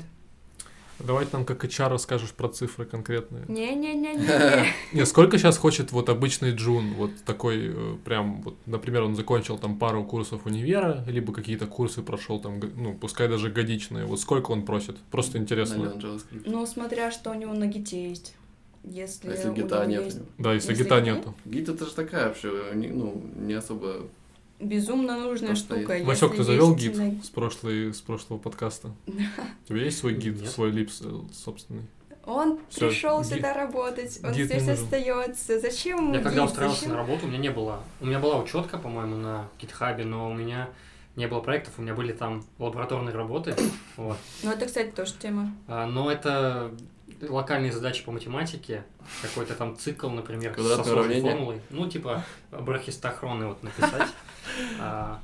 Давай 1.00 1.28
нам 1.32 1.46
как 1.46 1.64
HR 1.66 1.90
расскажешь 1.90 2.32
про 2.32 2.48
цифры 2.48 2.86
конкретные. 2.86 3.44
Не-не-не-не. 3.48 4.68
Не, 4.94 5.06
сколько 5.06 5.38
сейчас 5.38 5.58
хочет 5.58 5.92
вот 5.92 6.10
обычный 6.10 6.52
джун, 6.52 6.94
вот 6.94 7.12
такой 7.26 7.74
э, 7.74 7.96
прям, 8.06 8.42
вот, 8.42 8.56
например, 8.66 9.04
он 9.04 9.16
закончил 9.16 9.58
там 9.58 9.78
пару 9.78 10.04
курсов 10.04 10.46
универа, 10.46 11.04
либо 11.08 11.34
какие-то 11.34 11.68
курсы 11.68 12.02
прошел 12.02 12.40
там, 12.40 12.60
ну, 12.76 12.94
пускай 12.94 13.28
даже 13.28 13.50
годичные, 13.50 14.06
вот 14.06 14.20
сколько 14.20 14.52
он 14.52 14.66
просит? 14.66 14.98
Просто 15.12 15.38
интересно. 15.38 15.94
Ну, 16.46 16.66
смотря 16.66 17.12
что 17.12 17.32
у 17.32 17.34
него 17.34 17.54
на 17.54 17.68
гите 17.68 18.10
есть. 18.10 18.36
Если, 18.84 19.30
А 19.30 19.32
если 19.32 19.52
гита 19.52 19.86
нет 19.86 20.06
есть? 20.06 20.20
Да, 20.38 20.54
если 20.54 20.72
Если 20.72 20.84
гита 20.84 21.02
нет? 21.02 21.18
нету. 21.18 21.36
Гит 21.46 21.70
это 21.70 21.86
же 21.86 21.92
такая 21.92 22.28
вообще, 22.28 22.72
ну, 22.74 23.22
не 23.36 23.54
особо... 23.54 24.08
безумно 24.60 25.18
нужная 25.20 25.50
Просто 25.50 25.76
штука. 25.78 25.94
есть. 25.96 26.06
Васек, 26.08 26.36
ты 26.36 26.44
завел 26.44 26.76
гид 26.76 26.98
на- 26.98 27.22
с, 27.24 27.30
прошлой, 27.30 27.94
с 27.94 28.02
прошлого 28.02 28.40
подкаста? 28.40 28.92
У 29.08 29.68
тебя 29.68 29.84
есть 29.84 29.98
свой 29.98 30.14
гид, 30.16 30.40
Нет. 30.42 30.50
свой 30.50 30.72
липс 30.72 31.02
э, 31.04 31.12
собственный? 31.34 31.84
Он 32.26 32.60
Всё, 32.70 32.88
пришел 32.90 33.22
гид- 33.22 33.28
сюда 33.36 33.54
работать, 33.54 34.20
он 34.24 34.32
гид 34.34 34.48
здесь 34.48 34.68
остается. 34.68 35.60
Зачем 35.60 35.98
ему 36.00 36.14
Я 36.16 36.22
когда 36.22 36.42
гид? 36.42 36.50
устраивался 36.50 36.82
Зачем? 36.82 36.96
на 36.96 37.02
работу, 37.02 37.26
у 37.26 37.30
меня 37.30 37.38
не 37.38 37.52
было. 37.52 37.82
У 38.02 38.06
меня 38.08 38.20
была 38.20 38.38
учетка, 38.42 38.78
по-моему, 38.80 39.16
на 39.18 39.48
гитхабе, 39.62 40.06
но 40.06 40.32
у 40.32 40.34
меня 40.34 40.70
не 41.16 41.28
было 41.28 41.40
проектов, 41.42 41.76
у 41.78 41.82
меня 41.84 41.94
были 41.94 42.12
там 42.14 42.44
лабораторные 42.58 43.14
работы. 43.16 43.56
Вот. 43.96 44.18
Ну, 44.44 44.52
это, 44.52 44.66
кстати, 44.66 44.90
тоже 44.90 45.14
тема. 45.22 45.54
А, 45.68 45.86
Но 45.86 46.12
это 46.12 46.72
локальные 47.22 47.72
задачи 47.72 48.04
по 48.04 48.12
математике, 48.12 48.84
какой-то 49.22 49.56
там 49.56 49.78
цикл, 49.78 50.10
например, 50.10 50.52
со 50.52 50.56
Квадратное 50.56 50.84
сложной 50.84 51.00
уравнение? 51.04 51.32
формулой. 51.32 51.62
Ну, 51.70 51.90
типа 51.90 52.24
брахистохроны 52.52 53.48
вот 53.48 53.64
написать 53.64 54.10
а, 54.80 55.22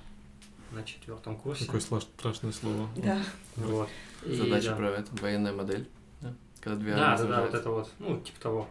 на 0.72 0.84
четвертом 0.84 1.36
курсе. 1.36 1.66
Какое 1.66 1.82
сла- 1.82 2.02
страшное 2.02 2.52
слово. 2.52 2.88
Да. 2.96 3.22
Вот. 3.56 3.90
И 4.26 4.34
Задача 4.34 4.70
да. 4.72 4.76
про 4.76 4.90
это, 4.90 5.08
военная 5.22 5.54
модель. 5.54 5.88
да? 6.22 6.34
Когда 6.62 6.78
две 6.80 6.96
Да, 6.96 7.18
да, 7.18 7.24
да, 7.26 7.42
вот 7.42 7.54
это 7.54 7.70
вот, 7.70 7.92
ну, 8.00 8.20
типа 8.22 8.40
того. 8.40 8.68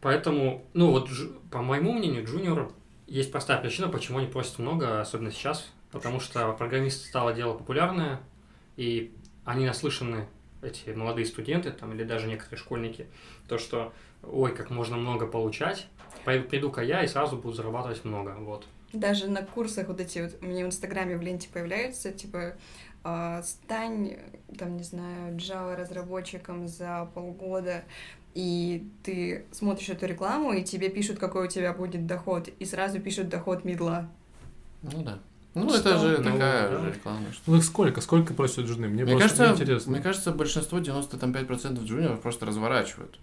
Поэтому, 0.00 0.66
ну 0.74 0.90
вот, 0.90 1.08
по 1.50 1.62
моему 1.62 1.92
мнению, 1.92 2.26
джуниор 2.26 2.70
есть 3.06 3.32
простая 3.32 3.58
причина, 3.60 3.88
почему 3.88 4.18
они 4.18 4.26
просят 4.26 4.58
много, 4.58 5.00
особенно 5.00 5.30
сейчас, 5.30 5.66
потому 5.90 6.20
что 6.20 6.52
программист 6.52 7.06
стало 7.06 7.32
дело 7.32 7.54
популярное, 7.54 8.20
и 8.76 9.14
они 9.44 9.64
наслышаны, 9.66 10.28
эти 10.64 10.90
молодые 10.90 11.26
студенты, 11.26 11.70
там, 11.70 11.92
или 11.92 12.04
даже 12.04 12.26
некоторые 12.26 12.58
школьники, 12.58 13.06
то, 13.48 13.58
что, 13.58 13.92
ой, 14.22 14.54
как 14.54 14.70
можно 14.70 14.96
много 14.96 15.26
получать, 15.26 15.86
приду-ка 16.24 16.82
я 16.82 17.02
и 17.04 17.08
сразу 17.08 17.36
буду 17.36 17.54
зарабатывать 17.54 18.04
много, 18.04 18.36
вот. 18.38 18.66
Даже 18.92 19.28
на 19.28 19.44
курсах 19.44 19.88
вот 19.88 20.00
эти 20.00 20.20
вот 20.20 20.36
у 20.40 20.46
меня 20.46 20.64
в 20.64 20.68
Инстаграме 20.68 21.16
в 21.16 21.22
ленте 21.22 21.48
появляются, 21.52 22.12
типа, 22.12 22.54
а, 23.02 23.42
стань, 23.42 24.16
там, 24.58 24.76
не 24.76 24.82
знаю, 24.82 25.36
Java 25.36 25.76
разработчиком 25.76 26.68
за 26.68 27.10
полгода, 27.14 27.84
и 28.34 28.88
ты 29.02 29.44
смотришь 29.52 29.90
эту 29.90 30.06
рекламу, 30.06 30.52
и 30.52 30.64
тебе 30.64 30.88
пишут, 30.88 31.18
какой 31.18 31.46
у 31.46 31.50
тебя 31.50 31.72
будет 31.72 32.06
доход, 32.06 32.48
и 32.48 32.64
сразу 32.64 33.00
пишут 33.00 33.28
доход 33.28 33.64
медла. 33.64 34.08
Ну 34.82 35.02
да. 35.02 35.18
Ну, 35.54 35.68
Что? 35.68 35.78
это 35.78 35.98
же 35.98 36.18
Ну, 36.18 36.24
такая 36.32 36.68
да. 36.70 36.78
же 36.80 36.90
реклама. 36.92 37.20
что- 37.32 37.42
Ну 37.50 37.56
так 37.58 37.64
сколько? 37.64 38.00
Сколько 38.00 38.34
просят 38.34 38.66
джуны? 38.66 38.88
Мне, 38.88 39.04
Мне 39.04 39.16
просто 39.16 39.36
кажется, 39.44 39.62
интересно. 39.62 39.92
мне 39.92 40.00
кажется, 40.02 40.32
большинство, 40.32 40.78
95% 40.80 41.84
джуниоров 41.84 42.20
просто 42.20 42.44
разворачивают. 42.46 43.18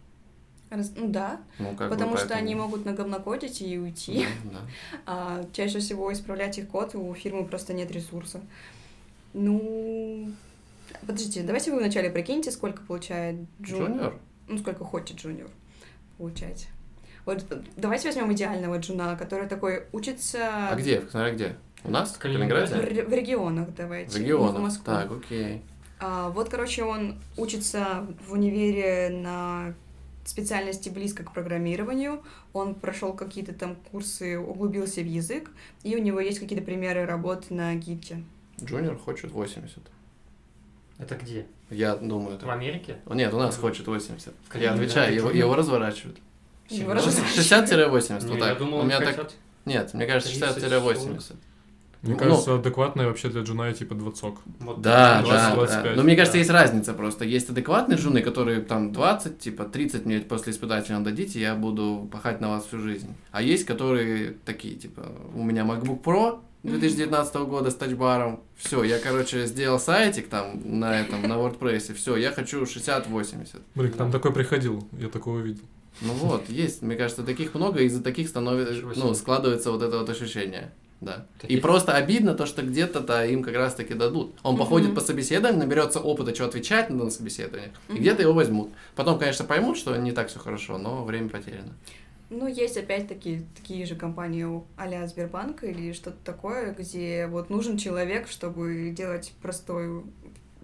Раз- 0.70 0.94
Ну 0.96 1.10
да, 1.10 1.42
Ну, 1.60 1.76
как 1.76 1.90
бы 1.90 1.96
потому 1.96 2.16
что 2.16 2.28
поэтому- 2.28 2.42
они 2.46 2.56
могут 2.56 2.86
наговнокодить 2.86 3.62
и 3.62 3.78
уйти, 3.78 4.26
Да, 4.46 4.52
да. 4.54 4.60
а 5.06 5.46
чаще 5.52 5.80
всего 5.80 6.14
исправлять 6.14 6.58
их 6.58 6.70
код 6.70 6.96
у 6.96 7.14
фирмы 7.14 7.46
просто 7.46 7.74
нет 7.74 7.92
ресурса. 7.92 8.40
Ну, 9.34 10.32
подождите, 11.06 11.44
давайте 11.44 11.72
вы 11.72 11.80
вначале 11.80 12.10
прикиньте, 12.10 12.52
сколько 12.52 12.82
получает 12.84 13.36
джун... 13.62 13.94
Джуниор? 13.94 14.20
ну, 14.48 14.58
сколько 14.58 14.84
хочет 14.84 15.18
джуниор 15.18 15.50
получать. 16.18 16.68
Вот 17.26 17.46
давайте 17.78 18.08
возьмем 18.08 18.34
идеального 18.34 18.78
джуна, 18.78 19.16
который 19.16 19.48
такой 19.48 19.84
учится 19.92 20.70
А 20.70 20.76
где? 20.76 21.02
Смотря 21.10 21.32
где? 21.34 21.56
У 21.84 21.90
нас? 21.92 22.10
В 22.10 22.14
В 22.14 22.16
в, 22.18 22.20
Калининграде? 22.20 22.76
ре- 22.76 23.04
в 23.06 23.14
регионах, 23.14 23.70
давайте. 23.76 24.12
В 24.12 24.14
в 24.14 24.18
регионах. 24.18 24.60
Москву. 24.62 24.86
Так, 24.86 25.12
окей. 25.12 25.62
А, 26.00 26.30
вот, 26.30 26.50
короче, 26.50 26.84
он 26.84 27.16
учится 27.38 28.08
в 28.28 28.34
универе 28.34 29.10
на 29.10 29.74
специальности 30.26 30.90
близко 30.90 31.24
к 31.24 31.34
программированию. 31.34 32.24
Он 32.54 32.76
прошел 32.76 33.14
какие-то 33.14 33.54
там 33.54 33.76
курсы, 33.92 34.38
углубился 34.38 35.02
в 35.02 35.08
язык, 35.08 35.50
и 35.84 35.96
у 35.96 36.00
него 36.00 36.20
есть 36.20 36.40
какие-то 36.40 36.64
примеры 36.64 37.06
работ 37.06 37.50
на 37.50 37.74
гите. 37.76 38.24
Джуниор 38.64 38.98
хочет 38.98 39.32
80. 39.32 39.80
Это 41.00 41.16
где? 41.16 41.48
Я 41.72 41.96
думаю, 41.96 42.38
В 42.38 42.44
это... 42.44 42.52
Америке? 42.54 42.98
Нет, 43.10 43.34
у 43.34 43.38
нас 43.40 43.58
хочет 43.58 43.88
80. 43.88 44.28
Я 44.28 44.34
Калининграде 44.50 44.84
отвечаю, 44.84 45.16
его, 45.16 45.32
его 45.32 45.56
разворачивают. 45.56 46.20
Разворачивают. 46.70 47.18
60-80, 47.38 48.24
Не, 48.24 48.28
вот 48.30 48.38
я 48.38 48.46
так. 48.46 48.58
думал, 48.60 48.80
У 48.82 48.84
меня 48.84 49.00
так... 49.00 49.32
Нет, 49.66 49.94
мне 49.94 50.06
кажется, 50.06 50.32
30, 50.40 50.64
60-80. 50.72 51.36
Мне 52.02 52.14
Ну, 52.14 52.20
кажется, 52.20 52.56
адекватное 52.56 53.08
вообще 53.08 53.30
для 53.30 53.42
джуна 53.42 53.72
типа 53.74 53.94
двадцок. 53.94 54.40
вот 54.60 54.82
Да, 54.82 55.22
20, 55.22 55.32
да, 55.32 55.56
25, 55.56 55.84
да. 55.84 55.96
Но 55.96 56.04
мне 56.04 56.16
кажется, 56.16 56.34
да. 56.34 56.40
есть 56.40 56.50
разница 56.50 56.94
просто. 56.94 57.26
Есть 57.26 57.50
адекватные 57.50 57.98
жены, 57.98 58.22
которые 58.22 58.62
там 58.62 58.92
20, 58.92 59.38
типа 59.38 59.66
30 59.66 60.06
мне 60.06 60.20
после 60.22 60.54
испытательного 60.54 61.06
дадите, 61.06 61.40
я 61.40 61.54
буду 61.54 62.10
пахать 62.12 62.42
на 62.42 62.50
вас 62.50 62.66
всю 62.66 62.80
жизнь. 62.80 63.14
А 63.32 63.44
есть, 63.44 63.66
которые 63.66 64.36
такие, 64.46 64.76
типа, 64.76 65.12
у 65.36 65.44
меня 65.44 65.64
MacBook 65.64 66.02
Pro 66.02 66.40
2019 66.64 67.36
года 67.36 67.70
с 67.70 67.76
тачбаром. 67.76 68.42
Все, 68.56 68.84
я, 68.84 69.00
короче, 69.00 69.46
сделал 69.46 69.80
сайтик 69.80 70.28
там 70.28 70.62
на 70.64 71.00
этом, 71.00 71.22
на 71.22 71.34
WordPress. 71.34 71.94
Все, 71.94 72.16
я 72.16 72.32
хочу 72.32 72.64
60-80. 72.64 73.62
Блин, 73.76 73.92
там 73.94 74.12
такой 74.12 74.34
приходил, 74.34 74.88
я 75.00 75.08
такое 75.08 75.42
увидел. 75.42 75.64
Ну 76.02 76.14
вот, 76.14 76.50
есть. 76.50 76.82
Мне 76.82 76.96
кажется, 76.96 77.24
таких 77.24 77.54
много, 77.54 77.80
и 77.82 77.86
из-за 77.86 78.02
таких 78.02 78.28
становится, 78.28 78.74
ну, 78.96 79.14
складывается 79.14 79.72
вот 79.72 79.82
это 79.82 80.00
вот 80.00 80.10
ощущение. 80.10 80.72
Да. 81.02 81.26
И 81.38 81.42
Таких- 81.42 81.62
просто 81.64 81.94
обидно 81.96 82.36
то, 82.36 82.46
что 82.46 82.62
где-то-то 82.62 83.26
им 83.26 83.42
как 83.42 83.56
раз-таки 83.56 83.96
дадут. 83.96 84.36
Он 84.44 84.54
Мгм. 84.54 84.60
походит 84.64 84.96
по 84.96 85.02
собеседованию, 85.02 85.60
наберется 85.60 86.00
опыта, 86.00 86.34
что 86.36 86.46
отвечать 86.46 86.90
надо 86.92 87.06
на 87.06 87.10
собеседованиях, 87.12 87.72
и 87.90 87.94
Мгм. 87.94 88.02
где-то 88.02 88.22
его 88.22 88.34
возьмут. 88.34 88.70
Потом, 88.96 89.18
конечно, 89.18 89.44
поймут, 89.44 89.78
что 89.78 89.96
не 89.98 90.12
так 90.12 90.28
все 90.30 90.40
хорошо, 90.40 90.78
но 90.78 91.04
время 91.04 91.30
потеряно. 91.30 91.74
Ну, 92.30 92.48
есть 92.48 92.78
опять-таки 92.78 93.42
такие 93.56 93.86
же 93.86 93.96
компании 93.96 94.44
у 94.44 94.64
а 94.78 95.08
Сбербанка 95.08 95.66
или 95.66 95.92
что-то 95.92 96.18
такое, 96.24 96.74
где 96.74 97.28
вот 97.28 97.50
нужен 97.50 97.78
человек, 97.78 98.30
чтобы 98.30 98.94
делать 98.96 99.34
простое, 99.42 100.04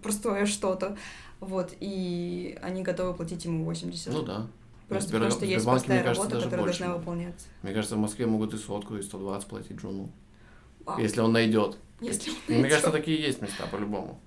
простое 0.01 0.45
что-то. 0.45 0.95
Вот, 1.39 1.73
и 1.79 2.57
они 2.61 2.83
готовы 2.83 3.13
платить 3.15 3.43
ему 3.45 3.65
80. 3.65 4.13
Ну 4.13 4.21
да. 4.21 4.47
Просто 4.87 5.09
Сбер- 5.09 5.13
потому 5.19 5.31
что 5.31 5.45
есть 5.45 5.65
простая 5.65 5.97
мне 5.97 6.03
кажется, 6.07 6.23
работа, 6.29 6.45
которая 6.45 6.65
больше 6.65 6.79
должна 6.79 6.97
выполняться. 6.97 7.47
Мне 7.61 7.73
кажется, 7.73 7.95
в 7.95 7.99
Москве 7.99 8.25
могут 8.27 8.53
и 8.53 8.57
сотку, 8.57 8.95
и 8.95 9.01
120 9.01 9.49
платить 9.49 9.77
Джуну. 9.77 10.09
Вау. 10.87 10.99
Если 10.99 11.19
он 11.19 11.33
найдет. 11.33 11.77
Если 11.99 12.31
он 12.31 12.37
Мне 12.47 12.69
кажется, 12.69 12.91
такие 12.91 13.21
есть 13.21 13.41
места 13.41 13.67
по-любому. 13.69 14.19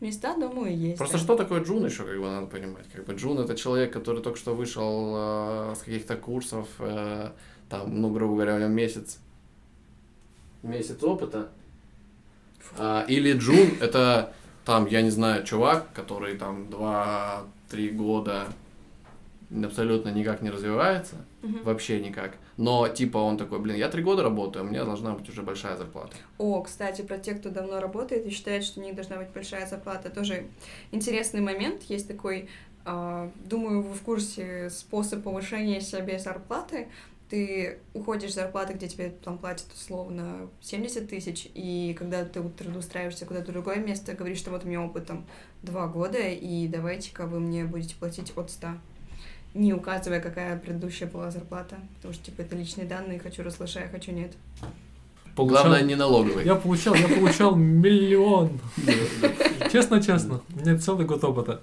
Места, 0.00 0.36
думаю, 0.36 0.76
есть. 0.76 0.98
Просто 0.98 1.16
да. 1.16 1.24
что 1.24 1.36
такое 1.36 1.64
Джун 1.64 1.84
еще, 1.84 2.04
как 2.04 2.16
бы 2.16 2.30
надо 2.30 2.46
понимать. 2.46 2.86
Как 2.92 3.04
бы 3.06 3.14
Джун 3.14 3.38
это 3.40 3.56
человек, 3.56 3.92
который 3.92 4.22
только 4.22 4.38
что 4.38 4.54
вышел 4.54 5.14
э, 5.16 5.74
с 5.74 5.78
каких-то 5.80 6.16
курсов, 6.16 6.68
э, 6.78 7.30
там, 7.68 8.00
ну, 8.00 8.10
грубо 8.10 8.34
говоря, 8.34 8.54
у 8.54 8.58
него 8.58 8.68
месяц, 8.68 9.18
месяц 10.62 11.02
опыта. 11.02 11.48
А, 12.78 13.04
или 13.08 13.32
Джун 13.32 13.78
это 13.80 14.32
там, 14.64 14.86
я 14.86 15.02
не 15.02 15.10
знаю, 15.10 15.44
чувак, 15.44 15.88
который 15.92 16.36
там 16.36 16.68
2-3 16.68 17.90
года 17.92 18.46
абсолютно 19.64 20.08
никак 20.10 20.42
не 20.42 20.50
развивается, 20.50 21.16
Мгм. 21.42 21.62
вообще 21.64 22.00
никак. 22.00 22.36
Но 22.56 22.88
типа 22.88 23.18
он 23.18 23.36
такой, 23.38 23.58
блин, 23.60 23.76
я 23.76 23.88
три 23.88 24.02
года 24.02 24.22
работаю, 24.22 24.64
у 24.64 24.68
меня 24.68 24.84
должна 24.84 25.12
быть 25.14 25.28
уже 25.28 25.42
большая 25.42 25.76
зарплата. 25.76 26.16
О, 26.38 26.62
кстати, 26.62 27.02
про 27.02 27.18
тех, 27.18 27.38
кто 27.40 27.50
давно 27.50 27.80
работает 27.80 28.26
и 28.26 28.30
считает, 28.30 28.64
что 28.64 28.80
у 28.80 28.82
них 28.82 28.94
должна 28.94 29.16
быть 29.16 29.28
большая 29.28 29.66
зарплата, 29.66 30.10
тоже 30.10 30.46
интересный 30.90 31.40
момент. 31.40 31.82
Есть 31.84 32.08
такой, 32.08 32.48
а, 32.84 33.30
думаю, 33.44 33.82
вы 33.82 33.94
в 33.94 34.02
курсе, 34.02 34.70
способ 34.70 35.22
повышения 35.22 35.80
себе 35.80 36.18
зарплаты. 36.18 36.88
Ты 37.28 37.80
уходишь 37.92 38.30
с 38.30 38.34
зарплаты, 38.36 38.74
где 38.74 38.86
тебе 38.86 39.10
там 39.10 39.38
платят 39.38 39.66
условно 39.74 40.48
70 40.60 41.08
тысяч, 41.08 41.48
и 41.54 41.92
когда 41.98 42.24
ты 42.24 42.40
трудоустраиваешься 42.40 43.26
куда-то 43.26 43.50
в 43.50 43.52
другое 43.52 43.76
место, 43.78 44.12
говоришь, 44.14 44.38
что 44.38 44.52
вот 44.52 44.64
у 44.64 44.68
меня 44.68 44.80
опыт 44.82 45.06
там 45.06 45.26
два 45.62 45.88
года, 45.88 46.18
и 46.18 46.68
давайте-ка 46.68 47.26
вы 47.26 47.40
мне 47.40 47.64
будете 47.64 47.96
платить 47.96 48.32
от 48.36 48.52
100 48.52 48.68
не 49.54 49.72
указывая, 49.72 50.20
какая 50.20 50.58
предыдущая 50.58 51.08
была 51.08 51.30
зарплата, 51.30 51.76
потому 51.96 52.14
что, 52.14 52.24
типа, 52.24 52.42
это 52.42 52.56
личные 52.56 52.86
данные, 52.86 53.18
хочу 53.18 53.42
расслышай, 53.42 53.88
хочу 53.88 54.12
нет. 54.12 54.32
Получал- 55.34 55.64
Главное, 55.64 55.82
не 55.82 55.94
налоговый. 55.96 56.44
Я 56.44 56.54
получал, 56.54 56.94
я 56.94 57.08
получал 57.08 57.54
миллион. 57.56 58.58
Честно-честно, 59.70 60.40
у 60.54 60.58
меня 60.60 60.78
целый 60.78 61.04
год 61.06 61.22
опыта. 61.24 61.60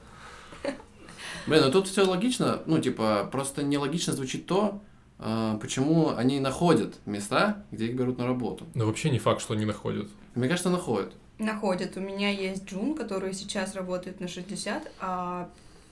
Блин, 1.48 1.64
ну 1.66 1.72
тут 1.72 1.88
все 1.88 2.04
логично, 2.04 2.62
ну, 2.66 2.80
типа, 2.80 3.28
просто 3.32 3.64
нелогично 3.64 4.14
звучит 4.14 4.46
то, 4.46 4.82
а, 5.20 5.58
почему 5.58 6.16
они 6.16 6.40
находят 6.40 6.96
места, 7.06 7.64
где 7.72 7.88
их 7.88 7.96
берут 7.96 8.18
на 8.18 8.26
работу. 8.26 8.66
Но 8.76 8.86
вообще 8.86 9.10
не 9.10 9.20
факт, 9.20 9.42
что 9.42 9.54
они 9.54 9.66
находят. 9.66 10.08
Мне 10.36 10.48
кажется, 10.48 10.70
находят. 10.70 11.14
Находят. 11.40 11.98
У 11.98 12.00
меня 12.00 12.30
есть 12.30 12.66
Джун, 12.66 12.96
который 12.96 13.34
сейчас 13.34 13.76
работает 13.76 14.22
на 14.22 14.28
60, 14.30 14.90
а 15.02 15.50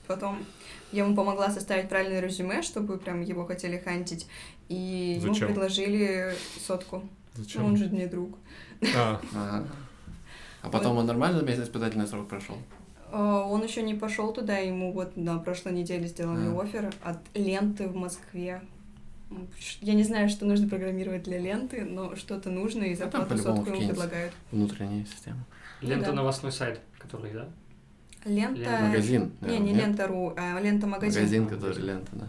потом 0.08 0.40
я 0.92 1.04
ему 1.06 1.16
помогла 1.16 1.50
составить 1.50 1.90
правильное 1.90 2.20
резюме, 2.22 2.62
чтобы 2.62 2.98
прям 2.98 3.22
его 3.22 3.46
хотели 3.46 3.78
хантить, 3.78 4.28
и 4.70 5.20
ему 5.22 5.34
Зачем? 5.34 5.48
предложили 5.50 6.34
сотку. 6.66 6.98
Ну, 7.38 7.44
Зачем? 7.44 7.66
он 7.66 7.78
же 7.78 7.86
мне 7.90 8.08
друг. 8.08 8.38
А, 8.96 9.22
Ага. 9.34 9.68
А 10.64 10.70
потом 10.70 10.98
он 10.98 11.06
нормально 11.08 11.42
месяц 11.42 11.64
испытательный 11.64 12.08
срок 12.08 12.28
прошел? 12.28 12.56
А, 13.12 13.44
Он 13.46 13.64
еще 13.64 13.82
не 13.82 13.96
пошел 13.96 14.32
туда, 14.32 14.58
ему 14.58 14.94
вот 14.94 15.18
на 15.18 15.38
прошлой 15.40 15.74
неделе 15.74 16.08
сделали 16.08 16.48
А. 16.48 16.62
офер 16.62 16.94
от 17.04 17.18
ленты 17.34 17.88
в 17.88 17.96
Москве. 17.96 18.62
Я 19.82 19.94
не 19.94 20.04
знаю, 20.04 20.30
что 20.30 20.46
нужно 20.46 20.68
программировать 20.68 21.24
для 21.24 21.40
ленты, 21.40 21.82
но 21.86 22.16
что-то 22.16 22.50
нужно, 22.50 22.84
и 22.84 22.90
Ну, 22.92 22.96
зарплату 22.98 23.38
сотку 23.38 23.70
ему 23.72 23.88
предлагают. 23.90 24.34
Внутренняя 24.52 25.06
система. 25.06 25.40
Лента 25.82 26.08
да. 26.08 26.14
новостной 26.14 26.52
сайт, 26.52 26.82
который, 27.00 27.32
да? 27.32 27.48
Лента... 28.26 28.60
Лента. 28.60 28.80
Магазин. 28.86 29.32
Не, 29.42 29.60
не 29.60 29.72
нет? 29.72 29.88
лента.ру, 29.88 30.34
а 30.38 30.60
лента-магазин. 30.60 31.22
Магазин, 31.22 31.48
который 31.48 31.82
лента, 31.82 32.12
да. 32.14 32.26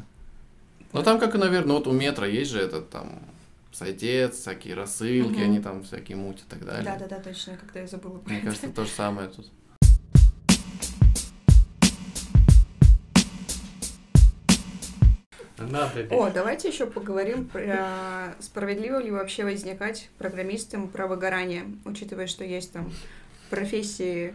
Ну 0.93 1.03
там, 1.03 1.19
как 1.19 1.35
наверное, 1.35 1.77
вот 1.77 1.87
у 1.87 1.93
метро 1.93 2.27
есть 2.27 2.51
же 2.51 2.61
этот 2.61 2.91
там 2.91 3.21
сайтец, 3.73 4.37
всякие 4.37 4.75
рассылки, 4.75 5.41
они 5.41 5.61
там 5.61 5.83
всякие 5.83 6.17
мутят 6.17 6.45
и 6.47 6.51
так 6.51 6.65
далее. 6.65 6.85
Да-да-да, 6.85 7.19
точно, 7.19 7.57
когда 7.57 7.81
я 7.81 7.87
забыла. 7.87 8.19
про 8.19 8.31
Мне 8.31 8.39
это. 8.39 8.47
кажется, 8.49 8.69
то 8.69 8.85
же 8.85 8.91
самое 8.91 9.29
тут. 9.29 9.51
Надо. 15.59 16.07
О, 16.11 16.31
давайте 16.31 16.69
еще 16.69 16.87
поговорим 16.87 17.47
про 17.47 18.35
справедливо 18.41 18.99
ли 18.99 19.11
вообще 19.11 19.45
возникать 19.45 20.11
программистам 20.19 20.89
про 20.89 21.07
выгорание, 21.07 21.65
учитывая, 21.85 22.27
что 22.27 22.45
есть 22.45 22.73
там 22.73 22.93
профессии 23.49 24.35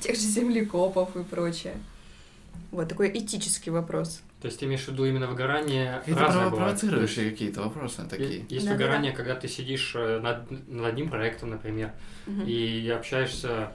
тех 0.00 0.16
же 0.16 0.22
землекопов 0.22 1.16
и 1.16 1.22
прочее. 1.22 1.76
Вот 2.70 2.88
такой 2.88 3.10
этический 3.16 3.70
вопрос. 3.70 4.22
То 4.40 4.46
есть 4.48 4.58
ты 4.60 4.66
имеешь 4.66 4.82
в 4.84 4.88
виду 4.88 5.04
именно 5.06 5.26
выгорание 5.26 6.02
Это 6.06 6.18
разное 6.20 6.50
бывает. 6.50 6.78
провоцирующие 6.78 7.30
какие-то 7.30 7.62
вопросы 7.62 8.02
такие. 8.08 8.44
Есть 8.48 8.66
Да-да-да. 8.66 8.72
выгорание, 8.74 9.12
когда 9.12 9.34
ты 9.34 9.48
сидишь 9.48 9.92
э, 9.94 10.20
над, 10.20 10.50
над 10.68 10.86
одним 10.86 11.08
проектом, 11.08 11.50
например, 11.50 11.92
Мгм. 12.26 12.44
и 12.46 12.88
общаешься 12.90 13.72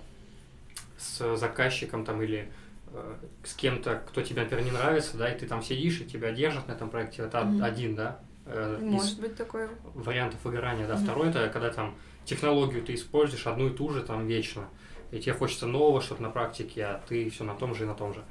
с 0.97 1.35
заказчиком 1.37 2.05
там 2.05 2.21
или 2.21 2.51
э, 2.93 3.15
с 3.43 3.53
кем-то, 3.53 4.01
кто 4.07 4.21
тебе, 4.21 4.43
например, 4.43 4.65
не 4.65 4.71
нравится, 4.71 5.17
да, 5.17 5.29
и 5.31 5.37
ты 5.37 5.47
там 5.47 5.63
сидишь, 5.63 6.01
и 6.01 6.05
тебя 6.05 6.31
держат 6.31 6.67
на 6.67 6.73
этом 6.73 6.89
проекте. 6.89 7.23
Это 7.23 7.43
Мгм. 7.43 7.63
один, 7.63 7.95
да, 7.95 8.19
э, 8.45 8.79
Может 8.81 9.19
быть 9.19 9.35
такое. 9.35 9.69
вариантов 9.95 10.39
выгорания, 10.43 10.85
да. 10.87 10.95
Мгм. 10.95 11.03
Второй 11.03 11.29
это 11.29 11.49
когда 11.49 11.71
там 11.71 11.95
технологию 12.25 12.83
ты 12.83 12.93
используешь 12.93 13.47
одну 13.47 13.67
и 13.67 13.71
ту 13.71 13.89
же 13.89 14.01
там 14.01 14.27
вечно, 14.27 14.67
и 15.11 15.19
тебе 15.19 15.33
хочется 15.33 15.67
нового 15.67 16.01
что-то 16.01 16.21
на 16.23 16.29
практике, 16.29 16.83
а 16.85 17.01
ты 17.07 17.29
все 17.29 17.43
на 17.43 17.53
том 17.55 17.75
же 17.75 17.83
и 17.83 17.87
на 17.87 17.93
том 17.95 18.13
же. 18.13 18.23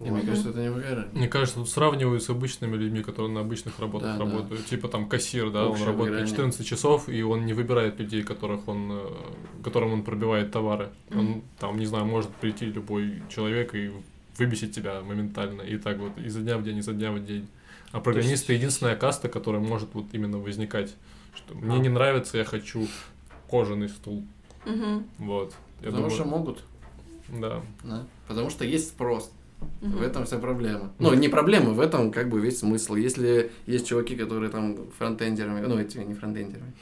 И 0.00 0.04
Вот. 0.04 0.14
мне 0.18 0.22
кажется, 0.22 0.50
это 0.50 0.60
не 0.60 0.70
выгорание. 0.70 1.08
Мне 1.12 1.28
кажется, 1.28 1.56
тут 1.60 1.68
сравнивают 1.68 2.22
с 2.24 2.30
обычными 2.30 2.74
людьми, 2.76 3.02
которые 3.02 3.30
на 3.32 3.40
обычных 3.40 3.78
работах 3.78 4.18
Да, 4.18 4.24
да. 4.24 4.24
работают. 4.24 4.66
Типа 4.66 4.88
там 4.88 5.08
кассир, 5.08 5.50
да, 5.50 5.66
он 5.66 5.72
Общее 5.72 5.86
работает 5.86 6.10
выгорание. 6.22 6.30
14 6.34 6.66
часов, 6.66 7.08
и 7.08 7.22
он 7.22 7.46
не 7.46 7.52
выбирает 7.52 8.00
людей, 8.00 8.22
которых 8.24 8.66
он, 8.66 8.88
э, 8.92 9.06
которым 9.62 9.92
он 9.92 10.02
пробивает 10.02 10.50
товары. 10.50 10.88
Он 11.12 11.24
Мгм. 11.24 11.42
там, 11.60 11.78
не 11.78 11.86
знаю, 11.86 12.06
может 12.06 12.30
прийти 12.30 12.64
любой 12.66 13.22
человек 13.28 13.74
и 13.74 13.92
выбесить 14.38 14.74
тебя 14.74 15.02
моментально. 15.02 15.62
И 15.62 15.76
так 15.76 15.98
вот 15.98 16.12
изо 16.18 16.40
дня 16.40 16.56
в 16.58 16.64
день, 16.64 16.78
изо 16.78 16.92
дня 16.94 17.12
в 17.12 17.24
день. 17.24 17.46
А 17.92 18.00
программисты 18.00 18.54
единственная 18.54 18.96
каста, 18.96 19.28
которая 19.28 19.62
может 19.62 19.90
вот 19.92 20.06
именно 20.12 20.38
возникать. 20.38 20.94
Что 21.36 21.54
мне 21.54 21.76
А. 21.76 21.78
не 21.78 21.90
нравится, 21.90 22.38
я 22.38 22.44
хочу 22.44 22.88
кожаный 23.48 23.88
стул. 23.90 24.24
Мгм. 24.64 25.04
Вот. 25.18 25.54
Я 25.82 25.90
Потому 25.90 26.08
думаю, 26.08 26.10
что 26.10 26.24
могут. 26.24 26.64
да. 27.28 27.60
Да. 27.84 28.06
Потому 28.28 28.50
что 28.50 28.64
есть 28.64 28.88
спрос. 28.88 29.30
Мгм. 29.80 29.98
В 29.98 30.02
этом 30.02 30.24
вся 30.24 30.38
проблема. 30.38 30.92
Ну, 30.98 31.14
не 31.14 31.28
проблема, 31.28 31.70
в 31.70 31.80
этом 31.80 32.10
как 32.10 32.28
бы 32.28 32.40
весь 32.40 32.58
смысл. 32.60 32.94
Если 32.96 33.50
есть 33.66 33.86
чуваки, 33.86 34.16
которые 34.16 34.50
там 34.50 34.76
фронтендерами, 34.98 35.64
ну, 35.66 35.78
эти 35.78 35.98
не 35.98 36.14
фронтендерами, 36.14 36.72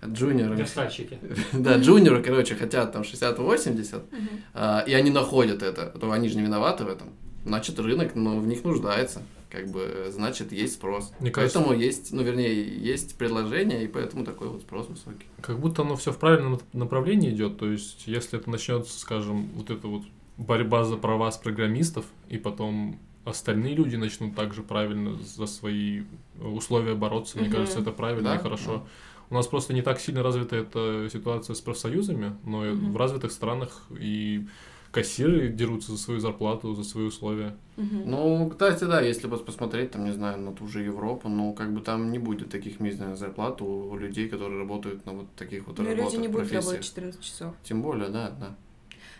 а 0.00 0.06
джуниорами. 0.08 0.58
Верстальщики. 0.58 1.18
Да, 1.52 1.76
джуниоры, 1.78 2.22
короче, 2.22 2.54
хотят 2.54 2.92
там 2.92 3.02
60-80, 3.02 4.02
Мгм. 4.10 4.28
а, 4.54 4.80
и 4.86 4.92
они 4.94 5.10
находят 5.10 5.62
это, 5.62 5.86
то 5.86 6.10
они 6.10 6.28
же 6.28 6.36
не 6.36 6.42
виноваты 6.42 6.84
в 6.84 6.88
этом. 6.88 7.08
Значит, 7.46 7.78
рынок, 7.78 8.14
ну, 8.14 8.38
в 8.40 8.46
них 8.46 8.62
нуждается. 8.64 9.22
Как 9.52 9.68
бы, 9.70 10.06
значит, 10.08 10.50
есть 10.50 10.72
спрос. 10.74 11.12
Мне 11.20 11.30
кажется- 11.30 11.58
Поэтому 11.58 11.78
есть, 11.78 12.10
ну, 12.10 12.22
вернее, 12.22 12.54
есть 12.78 13.16
предложение, 13.18 13.84
и 13.84 13.86
поэтому 13.86 14.24
такой 14.24 14.48
вот 14.48 14.62
спрос 14.62 14.88
высокий. 14.88 15.26
Как 15.42 15.58
будто 15.60 15.82
оно 15.82 15.94
все 15.96 16.10
в 16.10 16.16
правильном 16.16 16.58
направлении 16.72 17.28
идет. 17.28 17.58
То 17.58 17.70
есть, 17.70 18.04
если 18.06 18.38
это 18.38 18.48
начнется, 18.48 18.98
скажем, 18.98 19.48
вот 19.54 19.68
эта 19.68 19.86
вот 19.88 20.04
борьба 20.38 20.84
за 20.84 20.96
права 20.96 21.30
с 21.30 21.36
программистов, 21.36 22.06
и 22.30 22.38
потом 22.38 22.98
остальные 23.26 23.74
люди 23.74 23.96
начнут 23.96 24.34
также 24.34 24.62
правильно 24.62 25.18
за 25.18 25.44
свои 25.44 26.04
условия 26.40 26.94
бороться, 26.94 27.36
мне 27.38 27.48
Мгм. 27.48 27.56
кажется, 27.58 27.80
это 27.80 27.92
правильно 27.92 28.30
Да, 28.30 28.36
и 28.36 28.38
хорошо. 28.38 28.86
У 29.28 29.34
нас 29.34 29.46
просто 29.46 29.74
не 29.74 29.82
так 29.82 30.00
сильно 30.00 30.22
развита 30.22 30.56
эта 30.56 31.08
ситуация 31.12 31.52
с 31.54 31.60
профсоюзами, 31.60 32.36
но 32.46 32.62
Мгм. 32.64 32.92
в 32.92 32.96
развитых 32.96 33.30
странах 33.32 33.82
и 34.00 34.46
кассиры 34.92 35.48
дерутся 35.48 35.92
за 35.92 35.98
свою 35.98 36.20
зарплату, 36.20 36.74
за 36.74 36.84
свои 36.84 37.04
условия. 37.06 37.56
Мгм. 37.76 38.02
Ну, 38.10 38.50
кстати, 38.50 38.84
да, 38.84 39.00
если 39.00 39.26
вот 39.26 39.44
посмотреть, 39.44 39.90
там, 39.92 40.04
не 40.04 40.12
знаю, 40.12 40.38
на 40.38 40.52
ту 40.52 40.68
же 40.68 40.82
Европу, 40.82 41.28
ну, 41.28 41.52
как 41.54 41.72
бы 41.72 41.80
там 41.80 42.12
не 42.12 42.18
будет 42.18 42.50
таких 42.50 42.78
мизерных 42.78 43.16
зарплат 43.16 43.62
у, 43.62 43.90
у 43.90 43.96
людей, 43.96 44.28
которые 44.28 44.60
работают 44.60 45.04
на 45.06 45.12
вот 45.12 45.26
таких 45.34 45.66
вот 45.66 45.78
Но 45.78 45.84
работах, 45.84 46.04
Ну, 46.04 46.10
люди 46.10 46.20
не 46.20 46.28
будут 46.28 46.48
профессиях. 46.48 46.64
работать 46.66 46.86
14 46.86 47.20
часов. 47.22 47.54
Тем 47.64 47.82
более, 47.82 48.10
да, 48.10 48.30
да. 48.38 48.54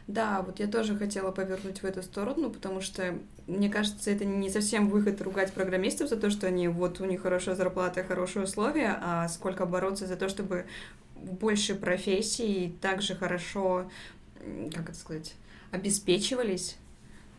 Да, 0.08 0.42
вот 0.42 0.58
я 0.58 0.66
тоже 0.66 0.96
хотела 0.96 1.30
повернуть 1.30 1.78
в 1.82 1.84
эту 1.84 2.02
сторону, 2.02 2.50
потому 2.50 2.80
что, 2.80 3.14
мне 3.46 3.70
кажется, 3.70 4.10
это 4.10 4.24
не 4.24 4.50
совсем 4.50 4.88
выход 4.88 5.22
ругать 5.22 5.52
программистов 5.52 6.08
за 6.08 6.16
то, 6.16 6.28
что 6.28 6.46
они, 6.48 6.68
вот 6.68 7.00
у 7.00 7.04
них 7.06 7.22
хорошая 7.22 7.54
зарплата, 7.54 8.02
хорошие 8.02 8.44
условия, 8.44 8.98
а 9.00 9.28
сколько 9.28 9.64
бороться 9.64 10.06
за 10.06 10.16
то, 10.16 10.28
чтобы 10.28 10.66
больше 11.14 11.76
профессий 11.76 12.74
также 12.80 13.14
хорошо, 13.14 13.88
как 14.74 14.90
это 14.90 14.98
сказать, 14.98 15.34
обеспечивались 15.72 16.76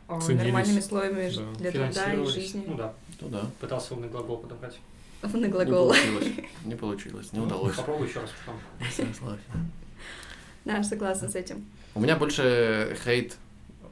а, 0.08 0.20
Ценились. 0.20 0.44
нормальными 0.44 0.80
условиями 0.80 1.30
ж- 1.30 1.38
Да. 1.38 1.54
для 1.60 1.72
труда 1.72 2.14
и 2.14 2.26
жизни. 2.26 2.64
Ну 2.68 2.76
да, 2.76 2.94
Ну 3.22 3.30
да. 3.30 3.46
пытался 3.62 3.94
умный 3.94 4.10
глагол 4.10 4.38
подобрать. 4.38 4.78
Не 5.34 5.48
глагол. 5.48 5.88
получилось. 5.88 6.28
Не 6.66 6.76
получилось, 6.76 7.32
не 7.32 7.40
удалось. 7.40 7.76
Попробуй 7.78 8.10
еще 8.10 8.20
раз 8.20 8.30
потом. 8.46 9.40
Да, 10.66 10.84
согласна 10.84 11.30
с 11.30 11.36
этим. 11.36 11.66
У 11.96 12.02
меня 12.02 12.18
больше 12.18 12.98
хейт, 13.06 13.38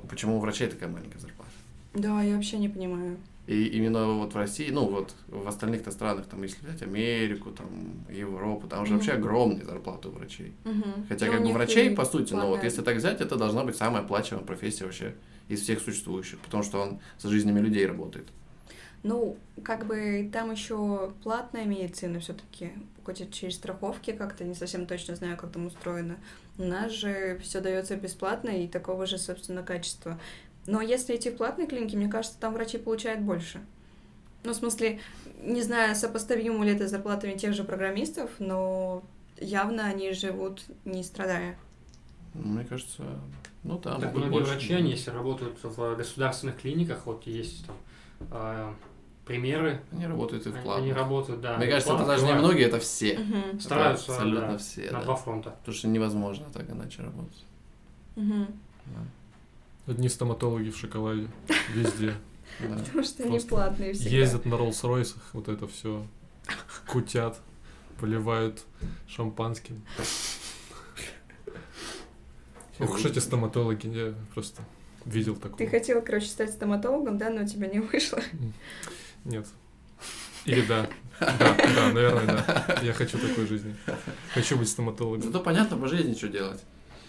почему 0.09 0.37
у 0.37 0.39
врачей 0.39 0.67
такая 0.67 0.89
маленькая 0.89 1.19
зарплата. 1.19 1.51
Да, 1.93 2.21
я 2.21 2.35
вообще 2.35 2.57
не 2.57 2.67
понимаю. 2.69 3.17
И 3.51 3.65
именно 3.65 4.07
вот 4.13 4.33
в 4.33 4.37
России, 4.37 4.69
ну 4.71 4.87
вот 4.87 5.13
в 5.27 5.45
остальных-то 5.45 5.91
странах, 5.91 6.25
там, 6.27 6.41
если 6.41 6.65
взять 6.65 6.81
Америку, 6.83 7.51
там, 7.51 7.67
Европу, 8.09 8.65
там 8.67 8.85
же 8.85 8.93
Мгм. 8.93 8.99
вообще 8.99 9.11
огромные 9.11 9.65
зарплаты 9.65 10.07
у 10.07 10.11
врачей. 10.11 10.53
Мгм. 10.63 11.05
Хотя 11.09 11.25
Ну, 11.25 11.31
как 11.33 11.43
бы 11.43 11.51
врачей, 11.51 11.91
по 11.93 12.05
сути, 12.05 12.33
ну 12.33 12.47
вот 12.47 12.63
если 12.63 12.81
так 12.81 12.95
взять, 12.95 13.19
это 13.19 13.35
должна 13.35 13.65
быть 13.65 13.75
самая 13.75 14.03
оплачиваемая 14.03 14.47
профессия 14.47 14.85
вообще 14.85 15.15
из 15.49 15.61
всех 15.63 15.81
существующих, 15.81 16.39
потому 16.39 16.63
что 16.63 16.79
он 16.79 16.99
с 17.17 17.27
жизнями 17.27 17.59
людей 17.59 17.85
работает. 17.85 18.29
Ну, 19.03 19.35
как 19.63 19.85
бы 19.85 20.29
там 20.31 20.51
еще 20.51 21.11
платная 21.21 21.65
медицина 21.65 22.21
все-таки, 22.21 22.71
хоть 23.03 23.19
и 23.19 23.29
через 23.29 23.55
страховки 23.55 24.11
как-то, 24.11 24.45
не 24.45 24.55
совсем 24.55 24.85
точно 24.85 25.15
знаю, 25.15 25.35
как 25.35 25.51
там 25.51 25.65
устроено. 25.65 26.17
У 26.57 26.63
нас 26.63 26.93
же 26.93 27.37
все 27.43 27.59
дается 27.59 27.97
бесплатно 27.97 28.49
и 28.49 28.67
такого 28.67 29.07
же, 29.07 29.17
собственно, 29.17 29.61
качества. 29.63 30.19
Но 30.67 30.81
если 30.81 31.15
идти 31.15 31.29
в 31.31 31.37
платные 31.37 31.67
клиники, 31.67 31.95
мне 31.95 32.07
кажется, 32.07 32.37
там 32.39 32.53
врачи 32.53 32.77
получают 32.77 33.21
больше. 33.21 33.61
Ну, 34.43 34.53
в 34.53 34.55
смысле, 34.55 34.99
не 35.41 35.61
знаю, 35.61 35.95
сопоставимо 35.95 36.63
ли 36.65 36.73
это 36.73 36.87
с 36.87 36.91
зарплатами 36.91 37.37
тех 37.37 37.53
же 37.53 37.63
программистов, 37.63 38.29
но 38.39 39.03
явно 39.39 39.85
они 39.85 40.13
живут 40.13 40.63
не 40.85 41.03
страдая. 41.03 41.57
Мне 42.33 42.63
кажется, 42.63 43.03
ну 43.63 43.77
да, 43.79 43.99
так 43.99 44.13
многие 44.13 44.31
больше. 44.31 44.51
врачи, 44.51 44.73
они 44.73 44.91
если 44.91 45.11
работают 45.11 45.57
в 45.61 45.95
государственных 45.95 46.57
клиниках, 46.61 47.05
вот 47.05 47.27
есть 47.27 47.65
там 47.65 47.75
а, 48.31 48.75
примеры, 49.25 49.81
Они 49.91 50.07
работают 50.07 50.45
и 50.47 50.49
в 50.49 50.53
платных. 50.53 50.77
они 50.77 50.93
работают, 50.93 51.41
да. 51.41 51.57
Мне 51.57 51.67
кажется, 51.67 51.93
это 51.93 52.05
даже 52.05 52.25
не 52.25 52.33
многие, 52.33 52.65
это 52.65 52.79
все. 52.79 53.13
Это 53.13 53.59
Стараются, 53.61 54.13
абсолютно 54.13 54.51
да, 54.51 54.57
все, 54.57 54.83
на 54.91 54.99
да. 54.99 55.03
два 55.03 55.15
фронта. 55.15 55.51
Потому 55.59 55.75
что 55.75 55.87
невозможно 55.87 56.45
так 56.53 56.69
иначе 56.69 57.03
работать. 57.03 57.45
Мгм. 58.15 58.47
Да. 58.85 59.01
Одни 59.87 60.09
стоматологи 60.09 60.69
в 60.69 60.77
шоколаде 60.77 61.27
везде. 61.73 62.15
Потому 62.59 63.03
что 63.03 63.23
они 63.23 63.39
платные 63.39 63.93
всегда. 63.93 64.09
Ездят 64.09 64.45
на 64.45 64.55
Роллс-Ройсах, 64.55 65.21
вот 65.33 65.47
это 65.47 65.67
все 65.67 66.05
кутят, 66.87 67.39
поливают 67.99 68.63
шампанским. 69.07 69.81
Ох 72.79 72.95
уж 72.95 73.05
эти 73.05 73.19
стоматологи, 73.19 73.87
я 73.87 74.13
просто 74.33 74.63
видел 75.05 75.35
Ты 75.35 75.41
такое. 75.41 75.69
хотела, 75.69 76.01
короче, 76.01 76.27
стать 76.27 76.51
стоматологом, 76.51 77.17
да, 77.17 77.29
но 77.29 77.43
у 77.43 77.47
тебя 77.47 77.67
не 77.67 77.79
вышло. 77.79 78.21
Нет. 79.23 79.47
Или 80.45 80.61
да. 80.61 80.89
Да, 81.19 81.55
да, 81.55 81.91
наверное, 81.93 82.25
да. 82.25 82.79
Я 82.81 82.93
хочу 82.93 83.19
такой 83.19 83.45
жизни. 83.45 83.75
Хочу 84.33 84.57
быть 84.57 84.69
стоматологом. 84.69 85.21
Зато 85.21 85.39
понятно 85.39 85.77
по 85.77 85.87
жизни, 85.87 86.15
что 86.15 86.27
делать. 86.27 86.61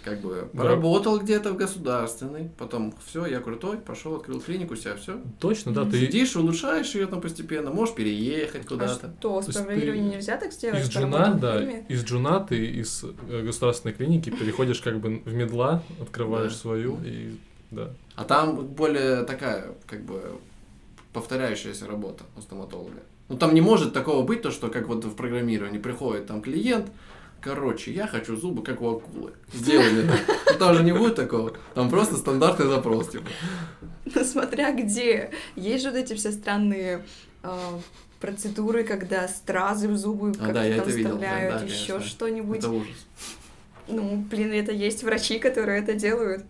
Как 0.04 0.20
бы 0.20 0.48
поработал 0.56 1.18
где-то 1.20 1.52
в 1.52 1.56
государственной, 1.56 2.50
потом 2.58 2.94
все, 3.06 3.26
я 3.26 3.40
крутой, 3.40 3.78
пошел, 3.78 4.16
открыл 4.16 4.40
клинику, 4.40 4.76
себя, 4.76 4.96
все. 4.96 5.20
Точно, 5.40 5.72
да, 5.72 5.84
ты 5.84 5.98
Сидишь, 6.00 6.36
улучшаешь 6.36 6.94
ее 6.94 7.06
там 7.06 7.20
постепенно, 7.20 7.70
можешь 7.70 7.94
переехать 7.94 8.64
А 8.66 8.68
куда-то. 8.68 9.14
что, 9.18 9.42
с 9.42 9.46
программированием 9.46 10.10
ты 10.10 10.16
нельзя 10.16 10.36
так 10.36 10.52
сделать? 10.52 10.82
из 10.82 10.88
джуна, 10.90 11.34
да, 11.40 11.62
из 11.62 12.04
джуна 12.04 12.40
ты 12.40 12.66
из 12.66 13.04
э, 13.28 13.42
государственной 13.42 13.94
клиники 13.94 14.30
переходишь 14.30 14.80
как 14.80 14.98
бы 15.00 15.22
в 15.24 15.32
медла, 15.32 15.82
открываешь 16.00 16.52
Да. 16.52 16.58
свою 16.58 16.98
и 17.04 17.36
да. 17.70 17.90
А 18.16 18.24
там 18.24 18.66
более 18.66 19.22
такая, 19.24 19.74
как 19.86 20.02
бы, 20.04 20.20
повторяющаяся 21.12 21.86
работа 21.86 22.24
у 22.36 22.40
стоматолога. 22.42 23.00
Ну, 23.28 23.36
там 23.38 23.54
не 23.54 23.60
может 23.60 23.92
такого 23.94 24.24
быть, 24.26 24.42
то, 24.42 24.50
что 24.50 24.68
как 24.68 24.88
вот 24.88 25.04
в 25.04 25.14
программировании 25.14 25.78
приходит 25.78 26.26
там 26.26 26.42
клиент, 26.42 26.90
короче, 27.42 27.92
я 27.92 28.06
хочу 28.06 28.36
зубы, 28.36 28.62
как 28.62 28.80
у 28.80 28.96
акулы. 28.96 29.32
Сделай 29.52 29.90
мне 29.90 30.10
так. 30.10 30.20
Ну, 30.52 30.58
там 30.58 30.74
же 30.76 30.84
не 30.84 30.92
будет 30.92 31.16
такого. 31.16 31.52
Там 31.74 31.90
просто 31.90 32.16
стандартный 32.16 32.66
запрос, 32.66 33.08
типа. 33.10 33.26
Ну, 34.14 34.24
смотря 34.24 34.72
где. 34.72 35.30
Есть 35.56 35.84
же 35.84 35.90
вот 35.90 35.98
эти 35.98 36.14
все 36.14 36.32
странные 36.32 37.04
а, 37.42 37.80
процедуры, 38.20 38.84
когда 38.84 39.26
стразы 39.28 39.88
в 39.88 39.96
зубы 39.96 40.30
А, 40.30 40.32
как-то 40.32 40.52
да, 40.54 40.64
я 40.64 40.76
там 40.76 40.88
это 40.88 40.96
видел, 40.96 41.10
да, 41.10 41.14
вставляют, 41.16 41.60
да, 41.60 41.66
еще 41.66 42.00
что-нибудь. 42.00 42.58
Это 42.58 42.70
ужас. 42.70 43.06
Ну, 43.88 44.16
блин, 44.30 44.52
это 44.52 44.72
есть 44.72 45.02
врачи, 45.02 45.38
которые 45.38 45.80
это 45.82 45.94
делают. 45.94 46.44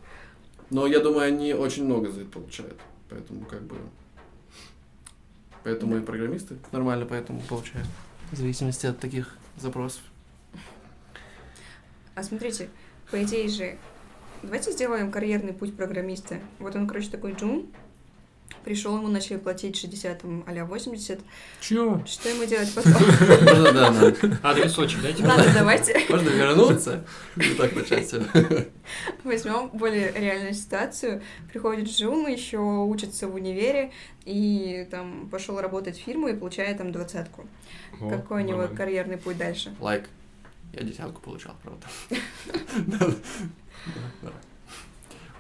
Но 0.71 0.87
я 0.87 1.01
думаю, 1.01 1.29
они 1.29 1.55
очень 1.55 1.85
много 1.85 2.11
за 2.11 2.23
это 2.23 2.31
получают. 2.31 2.79
Поэтому 3.09 3.45
как 3.45 3.63
бы... 3.63 3.77
Поэтому 5.65 5.97
и 5.97 6.01
программисты 6.01 6.57
нормально 6.73 7.07
поэтому 7.07 7.41
получают. 7.49 7.87
В 8.33 8.37
зависимости 8.37 8.87
от 8.87 8.99
таких 8.99 9.37
запросов. 9.59 10.03
А 12.15 12.23
смотрите, 12.23 12.69
по 13.11 13.23
идее 13.23 13.49
же, 13.49 13.77
давайте 14.43 14.73
сделаем 14.73 15.11
карьерный 15.11 15.53
путь 15.53 15.77
программиста. 15.77 16.39
Вот 16.59 16.77
он, 16.77 16.87
короче, 16.87 17.11
такой 17.11 17.33
джун, 17.33 17.67
пришел, 18.65 18.97
ему 18.97 19.09
начали 19.09 19.37
платить 19.37 19.77
60, 19.77 20.21
там, 20.21 20.45
а 20.47 20.65
80. 20.65 21.21
Чё? 21.61 22.03
Что 22.07 22.29
ему 22.29 22.45
делать 22.45 22.73
потом? 22.75 22.93
Можно, 22.93 23.73
да, 23.73 23.91
да. 23.91 24.39
Адресочек 24.43 25.03
дайте. 25.03 25.25
Ладно, 25.25 25.51
давайте 25.55 26.01
Можно 26.09 26.29
вернуться 26.29 27.05
и 27.37 27.55
так 27.55 27.75
начать 27.75 28.15
возьмем 29.25 29.71
более 29.71 30.13
реальную 30.13 30.55
ситуацию. 30.55 31.23
Приходит 31.51 31.89
Джун, 31.89 32.27
еще 32.27 32.59
учится 32.59 33.29
в 33.29 33.35
универе, 33.35 33.93
и 34.25 34.87
там 34.91 35.29
пошел 35.31 35.61
работать 35.61 35.97
в 35.97 36.03
фирму 36.03 36.29
и 36.29 36.35
получает 36.35 36.79
там 36.79 36.93
двадцатку. 36.93 37.47
Какой 37.99 38.43
у 38.43 38.47
него 38.47 38.69
карьерный 38.69 39.17
путь 39.17 39.39
дальше? 39.39 39.75
Лайк. 39.81 40.09
Я 40.73 40.83
десятку 40.83 41.21
получал, 41.21 41.55
правда. 41.63 41.87
Да, 42.87 43.11
да. 44.23 44.33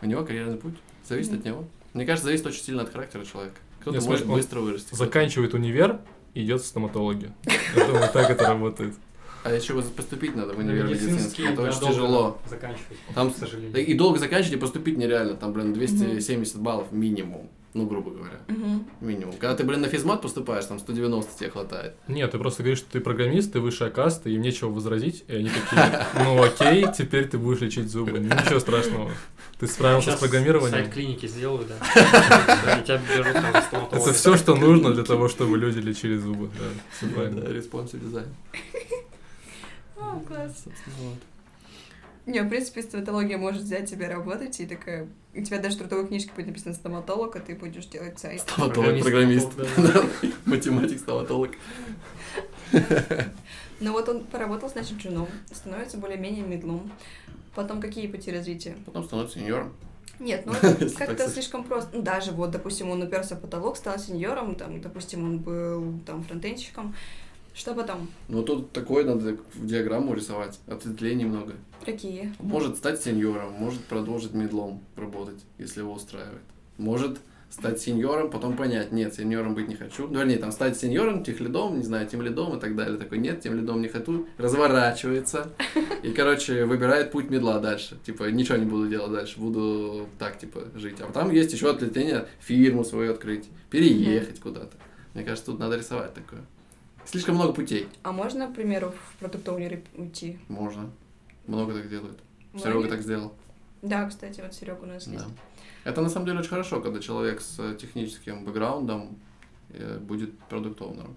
У 0.02 0.06
него 0.06 0.24
карьерный 0.24 0.58
путь. 0.58 0.74
Зависит 1.08 1.32
от 1.32 1.44
него. 1.44 1.64
Мне 1.94 2.04
кажется, 2.04 2.26
зависит 2.26 2.46
очень 2.46 2.62
сильно 2.62 2.82
от 2.82 2.92
характера 2.92 3.24
человека. 3.24 3.56
Кто-то 3.80 4.00
может 4.02 4.26
быстро 4.26 4.60
вырасти. 4.60 4.94
Заканчивает 4.94 5.54
универ 5.54 6.00
и 6.34 6.44
идет 6.44 6.62
в 6.62 6.66
стоматологи. 6.66 7.32
Я 7.76 7.86
думаю, 7.86 8.10
так 8.12 8.30
это 8.30 8.46
работает. 8.46 8.94
А 9.44 9.52
еще 9.52 9.80
поступить 9.82 10.36
надо 10.36 10.54
в 10.54 10.58
универ 10.58 10.86
Медицинский. 10.86 11.44
Это 11.44 11.62
очень 11.62 11.80
тяжело. 11.80 12.38
Заканчивать, 12.48 12.98
Там 13.14 13.32
к 13.32 13.36
сожалению. 13.36 13.84
И 13.84 13.94
долго 13.94 14.18
заканчивать 14.18 14.56
и 14.56 14.60
поступить 14.60 14.96
нереально. 14.96 15.34
Там, 15.34 15.52
блин, 15.52 15.72
270 15.72 16.58
баллов 16.58 16.92
минимум. 16.92 17.48
Ну, 17.74 17.86
грубо 17.86 18.10
говоря. 18.10 18.38
Мгм. 18.48 18.86
Минимум. 19.00 19.32
Когда 19.38 19.54
ты, 19.56 19.64
блин, 19.64 19.80
на 19.80 19.88
физмат 19.88 20.20
поступаешь, 20.20 20.66
там 20.66 20.78
190 20.78 21.38
тебе 21.38 21.48
хватает. 21.50 21.94
Нет, 22.06 22.30
ты 22.30 22.38
просто 22.38 22.62
говоришь, 22.62 22.78
что 22.80 22.92
ты 22.92 23.00
программист, 23.00 23.52
ты 23.54 23.60
высшая 23.60 23.88
каста, 23.88 24.28
им 24.28 24.42
нечего 24.42 24.68
возразить, 24.68 25.24
и 25.26 25.36
они 25.36 25.48
такие, 25.48 26.06
ну 26.22 26.42
окей, 26.42 26.86
теперь 26.96 27.26
ты 27.28 27.38
будешь 27.38 27.60
лечить 27.60 27.88
зубы. 27.90 28.18
Ничего 28.18 28.60
страшного. 28.60 29.10
Ты 29.58 29.66
справился 29.68 30.08
Сейчас 30.10 30.16
с 30.18 30.20
программированием. 30.20 30.70
сайт 30.84 30.92
клиники 30.92 31.26
сделаю, 31.26 31.64
да. 31.66 32.82
Это 32.86 34.12
все, 34.12 34.36
что 34.36 34.54
нужно 34.54 34.92
для 34.92 35.04
того, 35.04 35.28
чтобы 35.28 35.56
люди 35.56 35.78
лечили 35.78 36.16
зубы. 36.18 36.50
Да, 36.58 36.64
все 36.96 37.06
Да, 37.06 37.14
правильно. 37.14 37.40
responsive 37.40 38.00
дизайн. 38.04 38.26
О, 39.96 40.20
класс. 40.28 40.64
Не, 42.24 42.40
в 42.42 42.48
принципе, 42.48 42.82
стоматология 42.82 43.36
может 43.36 43.62
взять 43.62 43.90
тебя 43.90 44.08
работать, 44.08 44.60
и 44.60 44.66
такая... 44.66 45.08
У 45.34 45.42
тебя 45.42 45.58
даже 45.58 45.76
в 45.76 45.78
трудовой 45.78 46.06
книжке 46.06 46.30
будет 46.36 46.48
написано 46.48 46.74
стоматолог, 46.74 47.34
а 47.34 47.40
ты 47.40 47.54
будешь 47.54 47.86
делать 47.86 48.18
сайт. 48.18 48.42
Стоматолог, 48.42 49.00
программист. 49.00 49.50
Математик, 50.44 51.00
стоматолог. 51.00 51.50
Ну 53.80 53.92
вот 53.92 54.08
он 54.08 54.24
поработал, 54.24 54.68
значит, 54.68 54.98
джуном, 54.98 55.26
становится 55.50 55.98
более-менее 55.98 56.44
медлом. 56.44 56.92
Потом 57.54 57.80
какие 57.80 58.06
пути 58.06 58.30
развития? 58.30 58.76
Потом 58.86 59.04
становится 59.04 59.40
сеньором. 59.40 59.74
Нет, 60.20 60.46
ну 60.46 60.52
это 60.62 60.88
как-то 60.90 61.28
слишком 61.28 61.64
просто. 61.64 61.96
Ну, 61.96 62.02
даже 62.02 62.30
вот, 62.30 62.52
допустим, 62.52 62.90
он 62.90 63.02
уперся 63.02 63.34
в 63.34 63.40
потолок, 63.40 63.76
стал 63.76 63.98
сеньором, 63.98 64.54
там, 64.54 64.80
допустим, 64.80 65.24
он 65.24 65.38
был 65.38 65.98
там 66.06 66.22
фронтенщиком. 66.22 66.94
Что 67.54 67.74
потом? 67.74 68.08
Ну, 68.28 68.42
тут 68.42 68.72
такое 68.72 69.04
надо 69.04 69.36
в 69.54 69.66
диаграмму 69.66 70.14
рисовать. 70.14 70.58
Ответвлений 70.66 71.24
много. 71.24 71.54
Какие? 71.84 72.32
Может 72.38 72.76
стать 72.76 73.02
сеньором, 73.02 73.52
может 73.52 73.82
продолжить 73.84 74.32
медлом 74.32 74.80
работать, 74.96 75.44
если 75.58 75.80
его 75.80 75.92
устраивает. 75.92 76.42
Может 76.78 77.18
стать 77.50 77.80
сеньором, 77.80 78.30
потом 78.30 78.56
понять, 78.56 78.92
нет, 78.92 79.14
сеньором 79.14 79.54
быть 79.54 79.68
не 79.68 79.74
хочу. 79.74 80.08
Ну, 80.08 80.18
вернее, 80.18 80.38
там 80.38 80.52
стать 80.52 80.78
сеньором, 80.78 81.22
техлидом, 81.22 81.76
не 81.76 81.84
знаю, 81.84 82.08
тем 82.08 82.22
лидом 82.22 82.56
и 82.56 82.60
так 82.60 82.74
далее. 82.74 82.96
Такой, 82.96 83.18
нет, 83.18 83.40
тем 83.40 83.54
лидом 83.54 83.82
не 83.82 83.88
хочу. 83.88 84.26
Разворачивается. 84.38 85.52
И, 86.02 86.12
короче, 86.12 86.64
выбирает 86.64 87.12
путь 87.12 87.28
медла 87.28 87.58
дальше. 87.58 87.98
Типа, 88.06 88.30
ничего 88.30 88.56
не 88.56 88.64
буду 88.64 88.88
делать 88.88 89.12
дальше, 89.12 89.38
буду 89.38 90.08
так, 90.18 90.38
типа, 90.38 90.62
жить. 90.74 91.00
А 91.00 91.12
там 91.12 91.30
есть 91.30 91.52
еще 91.52 91.70
отвлечение, 91.70 92.26
фирму 92.40 92.84
свою 92.84 93.12
открыть, 93.12 93.48
переехать 93.70 94.40
куда-то. 94.40 94.76
Мне 95.12 95.24
кажется, 95.24 95.50
тут 95.50 95.60
надо 95.60 95.76
рисовать 95.76 96.14
такое. 96.14 96.40
Слишком 97.04 97.34
много 97.34 97.52
путей. 97.52 97.88
А 98.02 98.12
можно, 98.12 98.46
к 98.48 98.54
примеру, 98.54 98.92
в 98.92 99.18
продуктовый 99.18 99.82
уйти? 99.96 100.38
Можно. 100.48 100.90
Много 101.46 101.74
так 101.74 101.88
делают. 101.88 102.18
Многие? 102.52 102.64
Серега 102.72 102.88
так 102.88 103.02
сделал. 103.02 103.32
Да, 103.82 104.08
кстати, 104.08 104.40
вот 104.40 104.54
Серега 104.54 104.82
у 104.82 104.86
нас 104.86 105.06
Да. 105.06 105.12
есть. 105.14 105.24
Это 105.84 106.00
на 106.00 106.08
самом 106.08 106.26
деле 106.26 106.38
очень 106.38 106.50
хорошо, 106.50 106.80
когда 106.80 107.00
человек 107.00 107.40
с 107.40 107.58
э, 107.58 107.76
техническим 107.80 108.44
бэкграундом 108.44 109.18
э, 109.70 109.98
будет 109.98 110.38
продукт-оунером. 110.48 111.16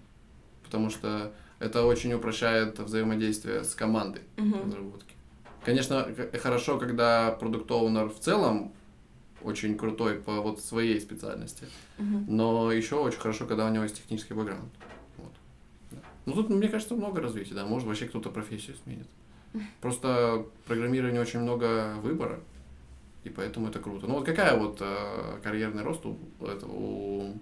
Потому 0.64 0.90
что 0.90 1.32
это 1.60 1.84
очень 1.86 2.12
упрощает 2.12 2.78
взаимодействие 2.80 3.62
с 3.62 3.74
командой 3.74 4.22
Мгм. 4.36 4.64
разработки. 4.66 5.14
Конечно, 5.64 6.02
к- 6.02 6.38
хорошо, 6.38 6.78
когда 6.78 7.30
продукт-оунер 7.32 8.08
в 8.08 8.18
целом 8.18 8.72
очень 9.42 9.76
крутой 9.76 10.14
по 10.16 10.40
вот 10.40 10.60
своей 10.60 11.00
специальности, 11.00 11.66
Мгм. 11.98 12.24
но 12.28 12.72
еще 12.72 12.96
очень 12.96 13.20
хорошо, 13.20 13.46
когда 13.46 13.66
у 13.66 13.70
него 13.70 13.84
есть 13.84 13.96
технический 13.96 14.34
бэкграунд. 14.34 14.72
Ну 16.26 16.32
тут, 16.32 16.50
мне 16.50 16.68
кажется, 16.68 16.94
много 16.94 17.20
развития, 17.20 17.54
да, 17.54 17.64
может 17.64 17.86
вообще 17.86 18.06
кто-то 18.06 18.30
профессию 18.30 18.76
сменит. 18.84 19.06
Просто 19.80 20.44
программирование 20.66 21.20
очень 21.20 21.40
много 21.40 21.94
выбора, 22.02 22.40
и 23.24 23.28
поэтому 23.28 23.68
это 23.68 23.78
круто. 23.78 24.06
Ну 24.06 24.14
вот 24.14 24.26
какая 24.26 24.56
вот 24.56 24.78
э, 24.80 25.38
карьерный 25.42 25.82
рост 25.82 26.04
у 26.04 26.18
этого, 26.44 26.72
у, 26.72 27.38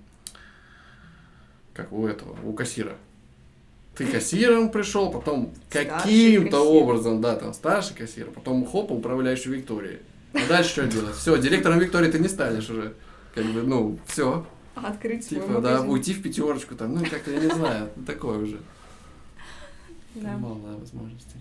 как 1.73 1.93
у 1.93 2.07
этого, 2.07 2.37
у 2.45 2.53
кассира? 2.53 2.97
Ты 3.97 4.07
кассиром 4.13 4.71
пришел, 4.71 5.11
потом 5.11 5.53
каким-то 5.71 6.61
образом, 6.61 7.21
да, 7.21 7.37
там 7.37 7.55
старший 7.55 7.97
кассир, 7.97 8.31
потом 8.31 8.67
хоп, 8.67 8.91
управляющий 8.91 9.49
Викторией. 9.49 10.01
А 10.35 10.47
дальше 10.49 10.71
что 10.71 10.87
делать? 10.87 11.15
Все, 11.15 11.39
директором 11.39 11.79
Виктории 11.79 12.11
ты 12.11 12.19
не 12.19 12.29
станешь 12.29 12.69
уже. 12.69 12.95
Как 13.35 13.45
бы, 13.47 13.63
ну, 13.63 13.99
все. 14.07 14.47
Открыть 14.75 15.25
свой 15.25 15.41
Типа, 15.41 15.61
да, 15.61 15.81
уйти 15.83 16.13
в 16.13 16.23
пятерочку, 16.23 16.75
там, 16.75 16.95
ну, 16.95 17.05
как-то, 17.05 17.31
я 17.31 17.39
не 17.39 17.49
знаю, 17.49 17.91
такое 18.07 18.39
уже. 18.39 18.59
Да. 20.15 20.37
Мало 20.37 20.79
возможностей. 20.79 21.39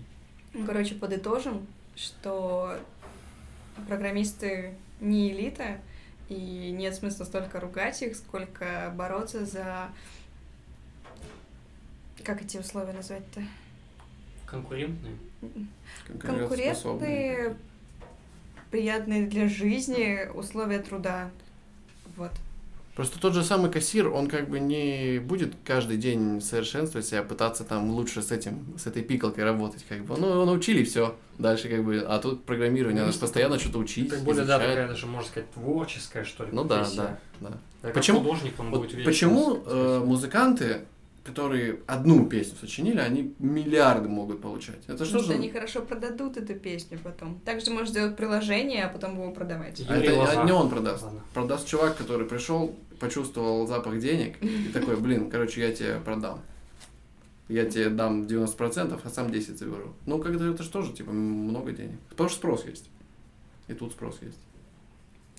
Ну, 0.52 0.66
короче, 0.66 0.94
подытожим, 0.94 1.66
что 1.96 2.78
программисты 3.88 4.74
не 5.00 5.32
элита, 5.32 5.80
и 6.28 6.70
нет 6.70 6.94
смысла 6.94 7.24
столько 7.24 7.60
ругать 7.60 8.02
их, 8.02 8.16
сколько 8.16 8.92
бороться 8.96 9.44
за... 9.44 9.88
Как 12.22 12.42
эти 12.42 12.56
условия 12.56 12.92
назвать-то? 12.92 13.42
Конкурентные. 14.46 15.16
Конкурентные, 16.20 17.56
приятные 18.70 19.26
для 19.26 19.48
жизни 19.48 20.26
условия 20.32 20.78
труда. 20.78 21.30
Вот. 22.16 22.32
Просто 22.94 23.18
тот 23.18 23.34
же 23.34 23.42
самый 23.42 23.72
кассир, 23.72 24.08
он 24.08 24.28
как 24.28 24.48
бы 24.48 24.60
не 24.60 25.18
будет 25.18 25.54
каждый 25.64 25.96
день 25.96 26.40
совершенствовать 26.40 27.04
себя, 27.06 27.24
пытаться 27.24 27.64
там 27.64 27.90
лучше 27.90 28.22
с 28.22 28.30
этим, 28.30 28.64
с 28.78 28.86
этой 28.86 29.02
пикалкой 29.02 29.42
работать, 29.42 29.84
как 29.88 30.04
бы. 30.04 30.16
Ну, 30.16 30.28
его 30.30 30.44
научили 30.44 30.84
все. 30.84 31.16
Дальше 31.38 31.68
как 31.68 31.84
бы, 31.84 31.98
а 32.06 32.20
тут 32.20 32.44
программирование, 32.44 33.00
надо 33.02 33.12
же 33.12 33.18
постоянно 33.18 33.58
что-то 33.58 33.78
учить, 33.78 34.10
Как 34.10 34.20
более, 34.20 34.44
да, 34.44 34.54
изучать. 34.56 34.68
такая 34.70 34.88
даже, 34.88 35.06
можно 35.08 35.28
сказать, 35.28 35.50
творческая, 35.50 36.22
что 36.24 36.44
ли, 36.44 36.50
Ну 36.52 36.62
да, 36.62 36.86
да, 36.96 37.18
да. 37.40 37.58
Да, 37.82 37.88
Почему- 37.90 38.20
художник 38.20 38.54
он 38.60 38.70
Вот 38.70 38.82
будет 38.82 39.04
почему 39.04 39.62
э, 39.66 40.02
музыканты 40.04 40.82
которые 41.24 41.80
одну 41.86 42.26
песню 42.26 42.56
сочинили, 42.60 42.98
они 42.98 43.34
миллиарды 43.38 44.08
могут 44.10 44.42
получать. 44.42 44.84
Это 44.86 45.06
что 45.06 45.20
же? 45.20 45.32
они 45.32 45.50
хорошо 45.50 45.80
продадут 45.80 46.36
эту 46.36 46.54
песню 46.54 46.98
потом. 47.02 47.40
Также 47.40 47.70
можешь 47.70 47.88
сделать 47.88 48.14
приложение, 48.14 48.84
а 48.84 48.88
потом 48.90 49.14
его 49.14 49.32
продавать. 49.32 49.82
А 49.88 49.96
это 49.96 50.14
Лоза. 50.14 50.44
не 50.44 50.52
он 50.52 50.68
продаст. 50.68 51.02
Ладно. 51.02 51.22
Продаст 51.32 51.66
чувак, 51.66 51.96
который 51.96 52.26
пришел, 52.26 52.76
почувствовал 53.00 53.66
запах 53.66 53.98
денег 54.00 54.36
и 54.42 54.68
такой, 54.68 54.96
блин, 54.96 55.30
короче, 55.30 55.62
я 55.62 55.72
тебе 55.72 55.98
продам. 56.04 56.42
Я 57.48 57.64
тебе 57.64 57.88
дам 57.88 58.24
90%, 58.24 59.00
а 59.02 59.10
сам 59.10 59.30
10 59.30 59.58
заберу. 59.58 59.94
Ну, 60.06 60.18
когда 60.18 60.46
это 60.46 60.62
что 60.62 60.82
же, 60.82 60.92
типа, 60.92 61.12
много 61.12 61.72
денег. 61.72 61.98
Потому 62.10 62.28
что 62.28 62.38
спрос 62.38 62.66
есть. 62.66 62.90
И 63.68 63.74
тут 63.74 63.92
спрос 63.92 64.18
есть. 64.20 64.38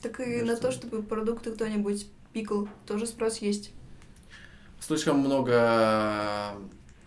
Так 0.02 0.19
и 0.19 0.24
Кажется. 0.24 0.45
на 0.45 0.56
то, 0.58 0.71
чтобы 0.71 1.04
продукты 1.04 1.52
кто-нибудь 1.52 2.08
пикал, 2.34 2.67
тоже 2.86 3.06
спрос 3.06 3.38
есть. 3.39 3.71
Слишком 4.79 5.19
много 5.19 6.51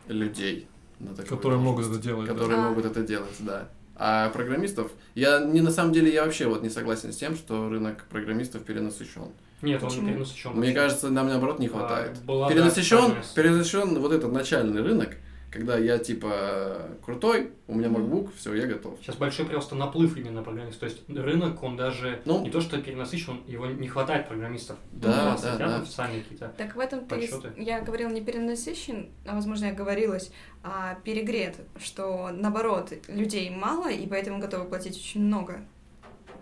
людей 0.09 0.67
на 1.01 1.15
Которые 1.15 1.59
могут 1.61 1.87
это 1.87 1.99
делать. 1.99 2.27
да. 2.27 2.33
Которые 2.35 2.59
А. 2.59 2.69
могут 2.69 2.85
это 2.85 3.03
делать, 3.03 3.37
да. 3.41 3.69
А 4.01 4.31
программистов, 4.31 4.93
я 5.15 5.41
не 5.41 5.61
на 5.61 5.71
самом 5.71 5.93
деле, 5.93 6.13
я 6.13 6.25
вообще 6.25 6.47
вот 6.47 6.63
не 6.63 6.71
согласен 6.71 7.13
с 7.13 7.17
тем, 7.17 7.37
что 7.37 7.69
рынок 7.69 8.05
программистов 8.11 8.63
перенасыщен. 8.65 9.23
Нет, 9.61 9.83
он 9.83 9.89
Почему? 9.89 10.07
не 10.07 10.13
перенасыщен. 10.13 10.51
Мне 10.55 10.73
кажется, 10.73 11.11
нам 11.11 11.27
наоборот 11.29 11.59
не 11.59 11.67
А, 11.67 11.71
хватает. 11.71 12.19
была, 12.25 12.49
да, 12.49 12.55
перенасыщен, 12.55 13.15
перенасыщен 13.35 13.99
вот 14.01 14.13
этот 14.13 14.33
начальный 14.33 14.83
рынок, 14.83 15.17
когда 15.51 15.79
я 15.79 15.99
типа 15.99 16.99
крутой, 17.05 17.51
у 17.67 17.75
меня. 17.75 17.89
MacBook, 17.89 18.31
все, 18.37 18.55
я 18.55 18.67
готов. 18.67 18.99
Сейчас 19.01 19.17
большой 19.17 19.47
просто 19.47 19.75
наплыв 19.75 20.17
именно 20.17 20.43
программистов. 20.43 20.81
То 20.81 20.87
есть 20.87 21.09
рынок, 21.09 21.63
он 21.63 21.77
даже 21.77 22.21
Ну. 22.25 22.43
не 22.43 22.51
то, 22.51 22.61
что 22.61 22.81
перенасыщен, 22.81 23.41
его 23.47 23.67
не 23.67 23.89
хватает 23.89 24.29
программистов. 24.29 24.77
Да, 24.93 25.37
да, 25.43 25.57
да. 25.57 25.77
официальные 25.81 26.23
какие-то. 26.23 26.53
Так 26.57 26.77
в 26.77 26.81
этом 26.81 27.07
ты, 27.07 27.29
я 27.57 27.81
говорил 27.81 28.11
не 28.11 28.21
перенасыщен, 28.21 29.11
а 29.27 29.35
возможно 29.35 29.67
я 29.67 29.73
говорилась, 29.73 30.31
а 30.63 30.97
перегрет, 31.05 31.57
что 31.79 32.31
наоборот 32.33 32.93
людей 33.09 33.51
мало 33.51 33.91
и 33.91 34.07
поэтому 34.07 34.41
готовы 34.41 34.69
платить 34.69 34.97
очень 34.97 35.23
много. 35.25 35.61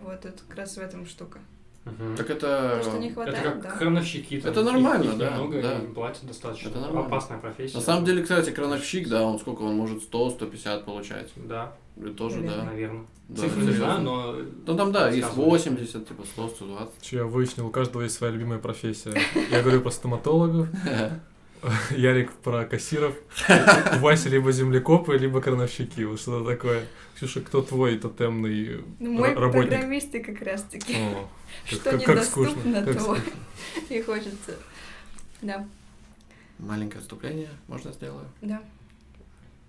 Вот 0.01 0.25
это 0.25 0.37
как 0.47 0.57
раз 0.57 0.75
в 0.75 0.79
этом 0.79 1.05
штука. 1.05 1.39
Мгм. 1.99 2.15
Так 2.15 2.29
это... 2.29 2.79
То, 2.83 2.89
что 2.89 2.97
не 2.99 3.07
Это 3.07 3.13
хватает, 3.15 3.43
как 3.43 3.61
да. 3.61 3.71
крановщики. 3.71 4.39
там, 4.39 4.51
Это 4.51 4.63
нормально, 4.63 5.11
их 5.11 5.17
да, 5.17 5.29
немного, 5.31 5.61
да. 5.61 5.73
им 5.79 5.93
платят 5.93 6.25
достаточно. 6.27 6.69
Это 6.69 6.79
нормально. 6.79 7.07
Опасная 7.07 7.39
профессия. 7.39 7.75
На 7.77 7.81
самом 7.83 8.05
деле, 8.05 8.21
кстати, 8.23 8.49
крановщик, 8.51 9.07
да, 9.09 9.23
он 9.23 9.39
сколько, 9.39 9.61
он 9.63 9.75
может 9.75 10.03
100-150 10.11 10.83
получать. 10.83 11.31
Да, 11.35 11.73
И 11.97 12.09
тоже, 12.09 12.37
Наверное. 12.37 12.57
да. 12.59 12.63
наверное. 12.71 13.05
Да, 13.29 13.41
Цифры 13.41 13.61
не 13.63 13.71
знаю, 13.73 14.01
но... 14.01 14.35
Ну 14.65 14.75
там, 14.77 14.91
да, 14.93 15.09
есть 15.09 15.23
Рассказывай. 15.27 15.49
80, 15.49 16.07
типа 16.07 16.23
100, 16.25 16.47
120. 16.47 16.93
Чё, 17.01 17.17
Я 17.17 17.25
выяснил, 17.25 17.67
у 17.67 17.69
каждого 17.71 18.03
есть 18.03 18.15
своя 18.15 18.31
любимая 18.31 18.59
профессия. 18.59 19.13
Я 19.51 19.61
говорю 19.61 19.81
про 19.81 19.91
стоматологов, 19.91 20.67
Ярик 21.91 22.31
про 22.33 22.65
кассиров, 22.65 23.15
Вася 23.99 24.29
либо 24.29 24.51
землекопы, 24.51 25.17
либо 25.17 25.41
крановщики. 25.41 26.01
Вот 26.03 26.19
что 26.19 26.43
такое. 26.43 26.85
Ксюша, 27.15 27.41
кто 27.41 27.61
твой 27.61 27.97
тотемный 27.97 28.83
Ну, 28.99 29.13
мой 29.13 29.33
работник? 29.33 29.69
программисты 29.71 30.23
как 30.23 30.41
раз 30.41 30.63
таки. 30.63 30.95
О, 30.95 31.27
как- 31.69 31.79
Что 31.79 31.91
как- 31.91 32.03
как 32.03 32.15
недоступно, 32.15 32.51
скучно, 32.53 32.85
как 32.85 32.97
то 33.03 33.17
и 33.93 34.01
хочется. 34.01 34.55
Да, 35.41 35.67
Маленькое 36.59 36.99
отступление 36.99 37.49
можно 37.67 37.91
сделаю? 37.91 38.25
да. 38.41 38.61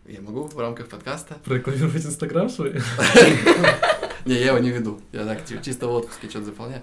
Я 0.06 0.22
могу 0.22 0.44
в 0.44 0.58
рамках 0.58 0.88
подкаста? 0.88 1.34
Прорекламировать 1.44 2.02
Инстаграм 2.06 2.48
свой? 2.48 2.80
Не, 4.24 4.34
я 4.36 4.46
его 4.48 4.58
не 4.58 4.70
веду. 4.70 5.02
Я 5.12 5.26
так 5.26 5.40
чисто 5.62 5.86
в 5.86 5.90
отпуске 5.92 6.30
что-то 6.30 6.46
заполняю. 6.46 6.80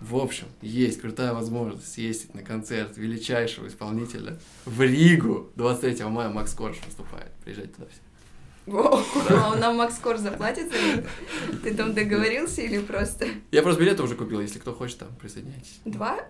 В 0.00 0.16
общем, 0.16 0.46
есть 0.62 1.00
крутая 1.00 1.34
возможность 1.34 1.92
съездить 1.92 2.34
на 2.34 2.42
концерт 2.42 2.96
величайшего 2.96 3.68
исполнителя 3.68 4.38
в 4.64 4.80
Ригу. 4.80 5.50
23 5.56 6.04
мая 6.06 6.30
Макс 6.30 6.54
Корж 6.54 6.78
выступает. 6.86 7.30
Приезжайте 7.44 7.74
туда 7.74 7.86
все. 7.90 8.00
Воу, 8.66 9.00
а 9.30 9.50
он 9.52 9.60
нам 9.60 9.76
Макс 9.76 9.98
Кор 9.98 10.18
заплатит? 10.18 10.70
Ты 11.62 11.74
там 11.74 11.92
договорился 11.94 12.62
или 12.62 12.78
просто 12.78 13.26
Я 13.50 13.62
просто 13.62 13.80
билеты 13.80 14.02
уже 14.02 14.14
купил, 14.14 14.40
если 14.40 14.58
кто 14.58 14.72
хочет, 14.72 14.98
там 14.98 15.08
присоединяйтесь. 15.20 15.80
два? 15.84 16.20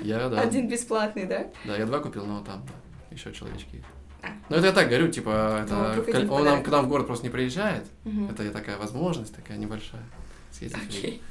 Я, 0.00 0.28
да. 0.28 0.40
Один 0.40 0.68
бесплатный, 0.68 1.24
да? 1.24 1.46
Да, 1.64 1.76
я 1.76 1.86
два 1.86 2.00
купил, 2.00 2.26
но 2.26 2.42
там, 2.44 2.66
да, 2.66 3.14
еще 3.14 3.32
человечки. 3.32 3.82
А. 4.22 4.28
Ну, 4.48 4.56
это 4.56 4.66
я 4.66 4.72
так 4.72 4.88
говорю, 4.88 5.08
типа, 5.08 5.66
Ну, 5.68 5.84
это, 6.02 6.32
он 6.32 6.44
нам 6.44 6.62
к 6.62 6.68
нам 6.68 6.86
в 6.86 6.88
город 6.88 7.06
просто 7.06 7.24
не 7.24 7.30
приезжает. 7.30 7.84
Мгм. 8.04 8.30
Это 8.30 8.50
такая 8.50 8.76
возможность, 8.76 9.34
такая 9.34 9.58
небольшая. 9.58 10.02
Съездить. 10.50 10.78
Окей. 10.88 11.22